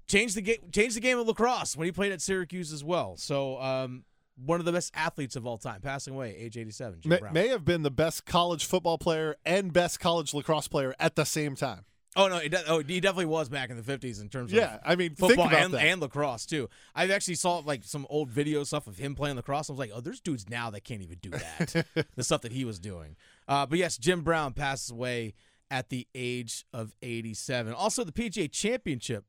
changed 0.07 0.35
the 0.35 0.41
game 0.41 0.57
changed 0.71 0.95
the 0.95 1.01
game 1.01 1.17
of 1.19 1.27
lacrosse 1.27 1.75
when 1.75 1.85
he 1.85 1.91
played 1.91 2.11
at 2.11 2.21
Syracuse 2.21 2.71
as 2.71 2.83
well. 2.83 3.15
So 3.17 3.59
um, 3.61 4.03
one 4.43 4.59
of 4.59 4.65
the 4.65 4.71
best 4.71 4.91
athletes 4.95 5.35
of 5.35 5.45
all 5.45 5.57
time, 5.57 5.81
passing 5.81 6.13
away 6.13 6.35
age 6.37 6.57
87. 6.57 7.01
May, 7.05 7.19
may 7.31 7.47
have 7.49 7.63
been 7.65 7.83
the 7.83 7.91
best 7.91 8.25
college 8.25 8.65
football 8.65 8.97
player 8.97 9.35
and 9.45 9.71
best 9.71 9.99
college 9.99 10.33
lacrosse 10.33 10.67
player 10.67 10.93
at 10.99 11.15
the 11.15 11.25
same 11.25 11.55
time. 11.55 11.85
Oh 12.17 12.29
no, 12.29 12.39
de- 12.39 12.63
oh, 12.69 12.79
he 12.79 13.01
definitely 13.01 13.25
was 13.25 13.49
back 13.49 13.69
in 13.69 13.75
the 13.75 13.83
fifties 13.83 14.21
in 14.21 14.29
terms 14.29 14.49
Yeah, 14.53 14.75
of 14.75 14.79
I 14.85 14.95
mean, 14.95 15.15
football 15.15 15.49
and, 15.49 15.73
that. 15.73 15.81
and 15.83 15.99
lacrosse 15.99 16.45
too. 16.45 16.69
I 16.95 17.09
actually 17.09 17.35
saw 17.35 17.57
like 17.57 17.83
some 17.83 18.07
old 18.09 18.29
video 18.29 18.63
stuff 18.63 18.87
of 18.87 18.97
him 18.97 19.15
playing 19.15 19.35
lacrosse. 19.35 19.69
I 19.69 19.73
was 19.73 19.79
like, 19.79 19.91
oh, 19.93 19.99
there's 19.99 20.21
dudes 20.21 20.49
now 20.49 20.69
that 20.69 20.85
can't 20.85 21.01
even 21.01 21.17
do 21.21 21.31
that. 21.31 21.85
the 22.15 22.23
stuff 22.23 22.41
that 22.43 22.53
he 22.53 22.63
was 22.63 22.79
doing. 22.79 23.17
Uh, 23.49 23.65
but 23.65 23.79
yes, 23.79 23.97
Jim 23.97 24.21
Brown 24.21 24.53
passes 24.53 24.91
away 24.91 25.33
at 25.69 25.89
the 25.89 26.07
age 26.15 26.63
of 26.71 26.93
87. 27.01 27.73
Also, 27.73 28.05
the 28.05 28.13
PGA 28.13 28.49
Championship, 28.49 29.25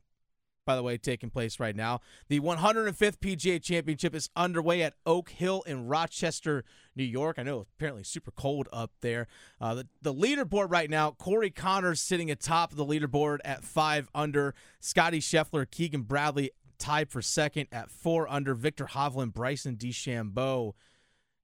by 0.67 0.77
the 0.77 0.83
way, 0.83 0.99
taking 0.99 1.31
place 1.31 1.59
right 1.59 1.75
now. 1.75 2.01
The 2.29 2.41
105th 2.41 3.19
PGA 3.19 3.63
Championship 3.63 4.15
is 4.15 4.29
underway 4.37 4.83
at 4.83 4.95
Oak 5.07 5.31
Hill 5.31 5.63
in 5.63 5.87
Rochester, 5.87 6.65
New 6.95 7.05
York. 7.05 7.37
I 7.39 7.45
know 7.45 7.67
apparently 7.77 8.03
super 8.03 8.33
cold 8.33 8.69
up 8.73 8.91
there. 9.01 9.29
Uh, 9.61 9.77
the, 9.77 9.87
the 10.03 10.13
leaderboard 10.13 10.71
right 10.71 10.91
now, 10.91 11.13
Corey 11.13 11.51
Conners 11.51 12.01
sitting 12.01 12.31
atop 12.31 12.75
the 12.75 12.85
leaderboard 12.85 13.39
at 13.45 13.65
five 13.65 14.11
under. 14.15 14.55
Scottie 14.81 15.21
Scheffler, 15.21 15.71
Keegan 15.71 16.03
Bradley 16.03 16.51
tied 16.79 17.11
for 17.11 17.23
second 17.23 17.69
at 17.73 17.91
four 17.91 18.29
under. 18.29 18.55
Viktor 18.55 18.87
Hovland, 18.87 19.33
Bryson 19.33 19.77
DeChambeau 19.77 20.73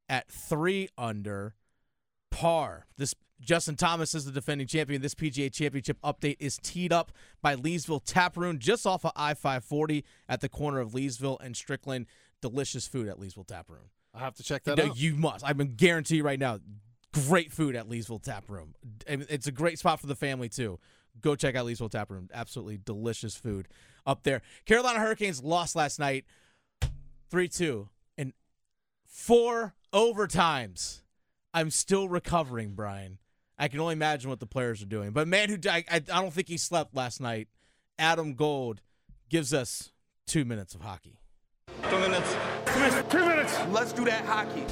at 0.08 0.30
three 0.30 0.88
under 0.98 1.54
par. 2.32 2.86
This 2.96 3.14
Justin 3.40 3.76
Thomas 3.76 4.14
is 4.14 4.24
the 4.24 4.32
defending 4.32 4.66
champion. 4.66 5.02
This 5.02 5.14
PGA 5.14 5.52
Championship 5.52 5.98
update 6.02 6.36
is 6.38 6.58
teed 6.58 6.92
up 6.92 7.10
by 7.42 7.56
Leesville 7.56 8.00
Taproom, 8.04 8.58
just 8.58 8.86
off 8.86 9.04
of 9.04 9.12
I 9.16 9.34
540 9.34 10.04
at 10.28 10.40
the 10.40 10.48
corner 10.48 10.78
of 10.80 10.92
Leesville 10.92 11.38
and 11.40 11.56
Strickland. 11.56 12.06
Delicious 12.40 12.86
food 12.88 13.08
at 13.08 13.18
Leesville 13.18 13.46
Taproom. 13.46 13.90
I 14.14 14.20
have 14.20 14.34
to 14.34 14.42
check 14.42 14.64
that 14.64 14.78
No, 14.78 14.86
out. 14.90 14.96
you 14.98 15.14
must. 15.16 15.44
I 15.44 15.52
can 15.52 15.74
guarantee 15.74 16.16
you 16.16 16.22
right 16.24 16.38
now, 16.38 16.58
great 17.12 17.50
food 17.52 17.74
at 17.76 17.88
Leesville 17.88 18.22
Taproom. 18.22 18.74
And 19.06 19.26
It's 19.28 19.46
a 19.46 19.52
great 19.52 19.78
spot 19.78 20.00
for 20.00 20.06
the 20.06 20.14
family 20.16 20.48
too. 20.48 20.78
Go 21.20 21.34
check 21.34 21.54
out 21.56 21.66
Leesville 21.66 21.90
Taproom. 21.90 22.28
Absolutely 22.32 22.78
delicious 22.84 23.34
food 23.36 23.68
up 24.06 24.22
there. 24.22 24.40
Carolina 24.66 24.98
Hurricanes 25.00 25.42
lost 25.42 25.74
last 25.76 25.98
night, 25.98 26.24
three 27.30 27.48
two, 27.48 27.88
and 28.16 28.32
four 29.06 29.74
overtimes. 29.92 31.01
I'm 31.54 31.70
still 31.70 32.08
recovering, 32.08 32.72
Brian. 32.74 33.18
I 33.58 33.68
can 33.68 33.80
only 33.80 33.92
imagine 33.92 34.30
what 34.30 34.40
the 34.40 34.46
players 34.46 34.82
are 34.82 34.86
doing. 34.86 35.10
But 35.10 35.28
man, 35.28 35.48
who 35.48 35.58
I, 35.68 35.84
I 35.90 35.96
I 35.96 36.00
don't 36.00 36.32
think 36.32 36.48
he 36.48 36.56
slept 36.56 36.94
last 36.94 37.20
night. 37.20 37.48
Adam 37.98 38.34
Gold 38.34 38.80
gives 39.28 39.52
us 39.54 39.92
two 40.26 40.44
minutes 40.44 40.74
of 40.74 40.80
hockey. 40.80 41.18
Two 41.88 41.98
minutes. 41.98 42.36
Two 42.66 42.80
minutes. 42.80 43.12
Two 43.12 43.26
minutes. 43.26 43.58
Let's 43.70 43.92
do 43.92 44.04
that 44.06 44.24
hockey. 44.24 44.64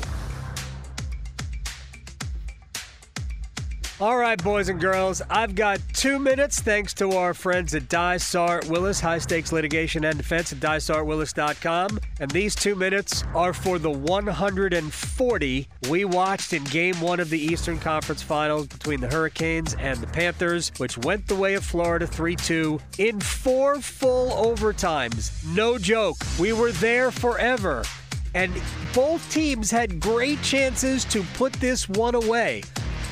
All 4.00 4.16
right, 4.16 4.42
boys 4.42 4.70
and 4.70 4.80
girls, 4.80 5.20
I've 5.28 5.54
got 5.54 5.78
two 5.92 6.18
minutes 6.18 6.58
thanks 6.60 6.94
to 6.94 7.10
our 7.18 7.34
friends 7.34 7.74
at 7.74 7.90
Dysart 7.90 8.66
Willis, 8.66 8.98
high 8.98 9.18
stakes 9.18 9.52
litigation 9.52 10.06
and 10.06 10.16
defense 10.16 10.54
at 10.54 10.58
dysartwillis.com. 10.58 12.00
And 12.18 12.30
these 12.30 12.54
two 12.54 12.74
minutes 12.74 13.24
are 13.34 13.52
for 13.52 13.78
the 13.78 13.90
140 13.90 15.68
we 15.90 16.04
watched 16.06 16.54
in 16.54 16.64
game 16.64 16.98
one 17.02 17.20
of 17.20 17.28
the 17.28 17.38
Eastern 17.38 17.78
Conference 17.78 18.22
Finals 18.22 18.68
between 18.68 19.02
the 19.02 19.08
Hurricanes 19.08 19.74
and 19.74 19.98
the 19.98 20.06
Panthers, 20.06 20.72
which 20.78 20.96
went 20.96 21.26
the 21.26 21.34
way 21.34 21.52
of 21.52 21.62
Florida 21.62 22.06
3 22.06 22.36
2 22.36 22.80
in 22.96 23.20
four 23.20 23.82
full 23.82 24.30
overtimes. 24.30 25.44
No 25.54 25.76
joke. 25.76 26.16
We 26.38 26.54
were 26.54 26.72
there 26.72 27.10
forever. 27.10 27.84
And 28.32 28.50
both 28.94 29.30
teams 29.30 29.70
had 29.70 30.00
great 30.00 30.40
chances 30.40 31.04
to 31.06 31.22
put 31.34 31.52
this 31.54 31.86
one 31.86 32.14
away. 32.14 32.62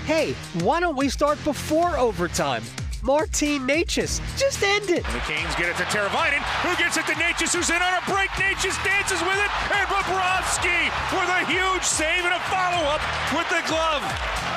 Hey, 0.08 0.32
why 0.64 0.80
don't 0.80 0.96
we 0.96 1.10
start 1.10 1.36
before 1.44 1.98
overtime? 1.98 2.62
Martin 3.02 3.68
Necas, 3.68 4.24
just 4.38 4.62
end 4.62 4.88
it. 4.88 5.04
The 5.04 5.20
Canes 5.28 5.54
get 5.56 5.68
it 5.68 5.76
to 5.76 5.82
Teravainen, 5.82 6.40
who 6.64 6.74
gets 6.82 6.96
it 6.96 7.04
to 7.08 7.12
Necas, 7.12 7.54
who's 7.54 7.68
in 7.68 7.76
on 7.76 7.92
a 7.92 8.00
break. 8.10 8.30
Necas 8.30 8.82
dances 8.82 9.20
with 9.20 9.36
it, 9.36 9.52
and 9.70 9.86
Bobrovsky 9.86 10.88
with 11.12 11.28
a 11.28 11.44
huge 11.44 11.82
save 11.82 12.24
and 12.24 12.32
a 12.32 12.40
follow-up 12.48 13.02
with 13.36 13.50
the 13.50 13.60
glove. 13.68 14.00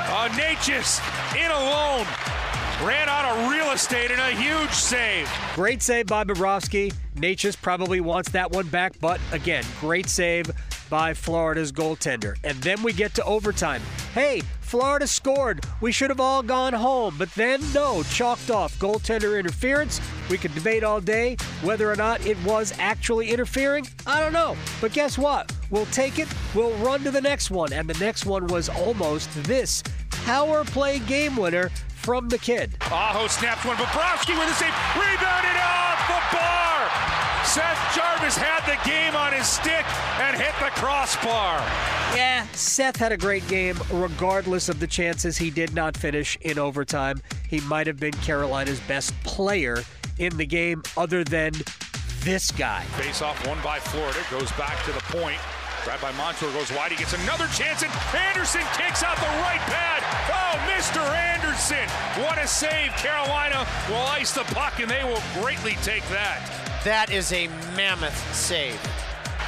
Uh, 0.08 0.30
Necas 0.30 1.02
in 1.36 1.50
alone. 1.50 2.06
Ran 2.82 3.10
out 3.10 3.26
of 3.26 3.50
real 3.50 3.72
estate 3.72 4.10
and 4.10 4.22
a 4.22 4.30
huge 4.30 4.72
save. 4.72 5.30
Great 5.54 5.82
save 5.82 6.06
by 6.06 6.24
Bobrovsky. 6.24 6.94
Necas 7.16 7.60
probably 7.60 8.00
wants 8.00 8.30
that 8.30 8.50
one 8.50 8.68
back, 8.68 8.94
but 9.02 9.20
again, 9.32 9.64
great 9.80 10.08
save 10.08 10.50
by 10.92 11.14
Florida's 11.14 11.72
goaltender. 11.72 12.36
And 12.44 12.58
then 12.58 12.82
we 12.82 12.92
get 12.92 13.14
to 13.14 13.24
overtime. 13.24 13.80
Hey, 14.12 14.42
Florida 14.60 15.06
scored. 15.06 15.64
We 15.80 15.90
should 15.90 16.10
have 16.10 16.20
all 16.20 16.42
gone 16.42 16.74
home. 16.74 17.14
But 17.18 17.30
then, 17.30 17.62
no, 17.72 18.02
chalked 18.02 18.50
off. 18.50 18.78
Goaltender 18.78 19.38
interference. 19.40 20.02
We 20.28 20.36
could 20.36 20.54
debate 20.54 20.84
all 20.84 21.00
day 21.00 21.38
whether 21.62 21.90
or 21.90 21.96
not 21.96 22.26
it 22.26 22.36
was 22.44 22.74
actually 22.78 23.30
interfering. 23.30 23.88
I 24.06 24.20
don't 24.20 24.34
know. 24.34 24.54
But 24.82 24.92
guess 24.92 25.16
what? 25.16 25.50
We'll 25.70 25.86
take 25.86 26.18
it. 26.18 26.28
We'll 26.54 26.76
run 26.84 27.02
to 27.04 27.10
the 27.10 27.22
next 27.22 27.50
one. 27.50 27.72
And 27.72 27.88
the 27.88 27.98
next 27.98 28.26
one 28.26 28.46
was 28.48 28.68
almost 28.68 29.32
this 29.44 29.82
power 30.10 30.62
play 30.62 30.98
game 30.98 31.36
winner 31.36 31.70
from 31.88 32.28
the 32.28 32.36
kid. 32.36 32.76
Aho 32.82 33.28
snaps 33.28 33.64
one. 33.64 33.76
Bobrovsky 33.76 34.38
with 34.38 34.50
a 34.50 34.54
save. 34.54 34.74
Rebounded 34.94 35.54
bar. 35.54 35.81
Seth 37.44 37.94
Jarvis 37.94 38.36
had 38.36 38.64
the 38.66 38.78
game 38.88 39.14
on 39.16 39.32
his 39.32 39.46
stick 39.46 39.84
and 40.20 40.36
hit 40.36 40.54
the 40.60 40.70
crossbar. 40.80 41.58
Yeah, 42.16 42.46
Seth 42.52 42.96
had 42.96 43.12
a 43.12 43.16
great 43.16 43.46
game, 43.48 43.76
regardless 43.92 44.68
of 44.68 44.80
the 44.80 44.86
chances 44.86 45.36
he 45.36 45.50
did 45.50 45.74
not 45.74 45.96
finish 45.96 46.38
in 46.42 46.58
overtime. 46.58 47.20
He 47.48 47.60
might 47.62 47.86
have 47.86 47.98
been 47.98 48.12
Carolina's 48.14 48.80
best 48.80 49.12
player 49.24 49.78
in 50.18 50.36
the 50.36 50.46
game, 50.46 50.82
other 50.96 51.24
than 51.24 51.52
this 52.20 52.50
guy. 52.52 52.84
Face 52.96 53.22
off 53.22 53.46
won 53.46 53.58
by 53.62 53.78
Florida. 53.78 54.20
Goes 54.30 54.52
back 54.52 54.82
to 54.84 54.92
the 54.92 55.00
point. 55.00 55.38
Grabbed 55.84 56.02
by 56.02 56.12
Montour 56.12 56.52
goes 56.52 56.70
wide. 56.72 56.92
He 56.92 56.96
gets 56.96 57.12
another 57.24 57.48
chance, 57.48 57.82
and 57.82 57.90
Andersen 58.14 58.62
kicks 58.76 59.02
out 59.02 59.16
the 59.16 59.26
right 59.42 59.60
pad. 59.66 60.04
Oh, 60.30 60.56
Mr. 60.70 61.02
Andersen. 61.34 61.88
What 62.22 62.38
a 62.38 62.46
save. 62.46 62.92
Carolina 62.92 63.66
will 63.88 64.06
ice 64.06 64.32
the 64.32 64.44
puck, 64.54 64.78
and 64.78 64.88
they 64.88 65.02
will 65.02 65.22
greatly 65.34 65.76
take 65.82 66.06
that. 66.08 66.61
That 66.84 67.12
is 67.12 67.32
a 67.32 67.46
mammoth 67.76 68.34
save. 68.34 68.74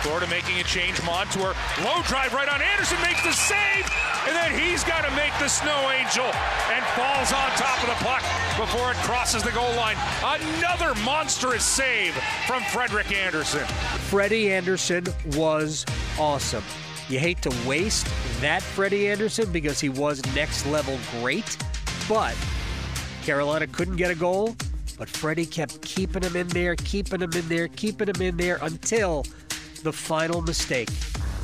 Florida 0.02 0.28
making 0.28 0.60
a 0.60 0.62
change. 0.62 1.02
Montour, 1.02 1.54
low 1.82 2.02
drive 2.06 2.32
right 2.32 2.48
on 2.48 2.62
Andersen, 2.62 3.00
makes 3.02 3.24
the 3.24 3.32
save, 3.32 3.90
and 4.28 4.36
then 4.36 4.56
he's 4.56 4.84
got 4.84 5.02
to 5.02 5.10
make 5.16 5.32
the 5.40 5.48
snow 5.48 5.90
angel 5.90 6.30
and 6.70 6.84
falls 6.94 7.32
on 7.32 7.50
top 7.58 7.82
of 7.82 7.88
the 7.88 8.04
puck 8.04 8.22
before 8.56 8.92
it 8.92 8.96
crosses 8.98 9.42
the 9.42 9.50
goal 9.50 9.74
line. 9.74 9.96
Another 10.22 10.94
monstrous 11.02 11.64
save 11.64 12.14
from 12.46 12.62
Frederik 12.64 13.10
Andersen. 13.10 13.64
Freddie 14.10 14.52
Andersen 14.52 15.04
was 15.34 15.84
awesome. 16.18 16.62
You 17.08 17.18
hate 17.18 17.42
to 17.42 17.52
waste 17.66 18.06
that 18.42 18.62
Freddie 18.62 19.08
Andersen 19.08 19.50
because 19.50 19.80
he 19.80 19.88
was 19.88 20.24
next 20.36 20.66
level 20.66 20.98
great, 21.20 21.56
but 22.08 22.36
Carolina 23.24 23.66
couldn't 23.66 23.96
get 23.96 24.12
a 24.12 24.14
goal. 24.14 24.54
But 24.98 25.08
Freddie 25.08 25.46
kept 25.46 25.82
keeping 25.82 26.22
him 26.22 26.36
in 26.36 26.48
there, 26.48 26.76
keeping 26.76 27.20
him 27.20 27.32
in 27.32 27.48
there, 27.48 27.68
keeping 27.68 28.08
him 28.08 28.22
in 28.22 28.36
there 28.36 28.58
until 28.62 29.24
the 29.82 29.92
final 29.92 30.40
mistake. 30.40 30.88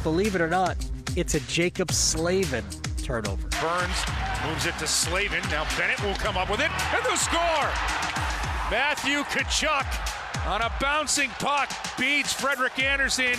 Believe 0.03 0.35
it 0.35 0.41
or 0.41 0.49
not, 0.49 0.77
it's 1.17 1.35
a 1.35 1.41
Jaccob 1.41 1.91
Slavin 1.91 2.65
turnover. 3.03 3.49
Burns 3.61 4.05
moves 4.47 4.67
it 4.67 4.79
to 4.79 4.87
Slavin. 4.87 5.43
Now 5.51 5.67
Bennett 5.77 6.03
will 6.03 6.15
come 6.15 6.37
up 6.37 6.51
with 6.51 6.61
it, 6.61 6.71
and 6.95 7.05
the 7.05 7.17
score! 7.17 7.71
Matthew 8.71 9.25
Tkachuk 9.25 10.47
on 10.47 10.63
a 10.63 10.73
bouncing 10.81 11.31
puck 11.41 11.71
beats 11.99 12.33
Frederik 12.33 12.79
Andersen 12.79 13.37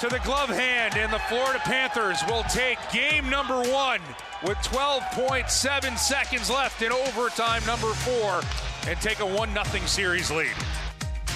to 0.00 0.08
the 0.08 0.18
glove 0.20 0.48
hand, 0.48 0.96
and 0.96 1.12
the 1.12 1.18
Florida 1.20 1.60
Panthers 1.60 2.18
will 2.28 2.42
take 2.44 2.78
game 2.92 3.28
number 3.28 3.60
one 3.70 4.00
with 4.42 4.56
12.7 4.58 5.98
seconds 5.98 6.50
left 6.50 6.82
in 6.82 6.92
overtime 6.92 7.64
number 7.66 7.92
four 7.92 8.40
and 8.86 9.00
take 9.00 9.20
a 9.20 9.26
1 9.26 9.54
0 9.54 9.86
series 9.86 10.30
lead. 10.30 10.52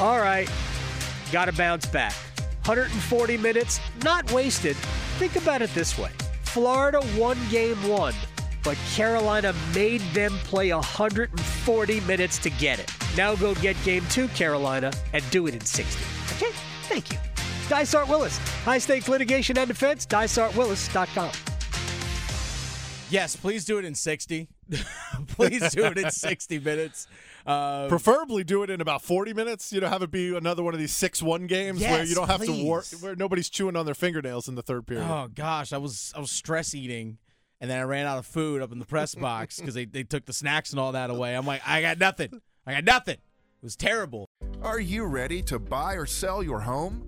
All 0.00 0.18
right, 0.18 0.50
got 1.32 1.46
to 1.46 1.52
bounce 1.52 1.86
back. 1.86 2.14
140 2.64 3.36
minutes, 3.38 3.80
not 4.04 4.30
wasted. 4.30 4.76
Think 5.16 5.36
about 5.36 5.62
it 5.62 5.72
this 5.74 5.98
way 5.98 6.10
Florida 6.44 7.00
won 7.16 7.36
game 7.50 7.76
one, 7.88 8.14
but 8.62 8.76
Carolina 8.94 9.54
made 9.74 10.00
them 10.12 10.32
play 10.44 10.72
140 10.72 12.00
minutes 12.00 12.38
to 12.38 12.50
get 12.50 12.78
it. 12.78 12.90
Now 13.16 13.34
go 13.34 13.54
get 13.54 13.76
game 13.84 14.04
two, 14.10 14.28
Carolina, 14.28 14.92
and 15.12 15.24
do 15.30 15.46
it 15.46 15.54
in 15.54 15.60
60. 15.60 16.04
Okay? 16.36 16.52
Thank 16.82 17.12
you. 17.12 17.18
Dysart 17.68 18.08
Willis, 18.08 18.38
high 18.64 18.78
stakes 18.78 19.08
litigation 19.08 19.58
and 19.58 19.68
defense, 19.68 20.06
dysartwillis.com. 20.06 21.32
Yes, 23.10 23.36
please 23.36 23.64
do 23.64 23.78
it 23.78 23.84
in 23.84 23.94
60. 23.94 24.48
please 25.28 25.70
do 25.72 25.84
it 25.84 25.98
in 25.98 26.10
60 26.10 26.58
minutes. 26.58 27.06
Uh, 27.48 27.88
Preferably 27.88 28.44
do 28.44 28.62
it 28.62 28.68
in 28.68 28.82
about 28.82 29.00
40 29.00 29.32
minutes. 29.32 29.72
You 29.72 29.80
know, 29.80 29.88
have 29.88 30.02
it 30.02 30.10
be 30.10 30.36
another 30.36 30.62
one 30.62 30.74
of 30.74 30.80
these 30.80 30.92
6 30.92 31.22
1 31.22 31.46
games 31.46 31.80
where 31.80 32.04
you 32.04 32.14
don't 32.14 32.28
have 32.28 32.44
to 32.44 32.64
work, 32.64 32.84
where 33.00 33.16
nobody's 33.16 33.48
chewing 33.48 33.74
on 33.74 33.86
their 33.86 33.94
fingernails 33.94 34.48
in 34.48 34.54
the 34.54 34.62
third 34.62 34.86
period. 34.86 35.06
oh 35.08 35.28
gosh, 35.34 35.72
I 35.72 35.78
was 35.78 36.12
I 36.14 36.20
was 36.20 36.30
stress 36.30 36.74
eating, 36.74 37.16
and 37.58 37.70
then 37.70 37.78
I 37.80 37.84
ran 37.84 38.06
out 38.06 38.18
of 38.18 38.26
food 38.26 38.60
up 38.60 38.70
in 38.70 38.78
the 38.78 38.84
press 38.84 39.14
box 39.28 39.58
because 39.58 39.72
they, 39.72 39.86
they 39.86 40.02
took 40.02 40.26
the 40.26 40.34
snacks 40.34 40.72
and 40.72 40.78
all 40.78 40.92
that 40.92 41.08
away. 41.08 41.34
I'm 41.34 41.46
like, 41.46 41.62
I 41.66 41.80
got 41.80 41.98
nothing. 41.98 42.40
I 42.66 42.74
got 42.74 42.84
nothing. 42.84 43.14
It 43.16 43.64
was 43.64 43.76
terrible. 43.76 44.26
Are 44.62 44.78
you 44.78 45.04
ready 45.04 45.40
to 45.44 45.58
buy 45.58 45.94
or 45.94 46.04
sell 46.04 46.42
your 46.42 46.60
home? 46.60 47.07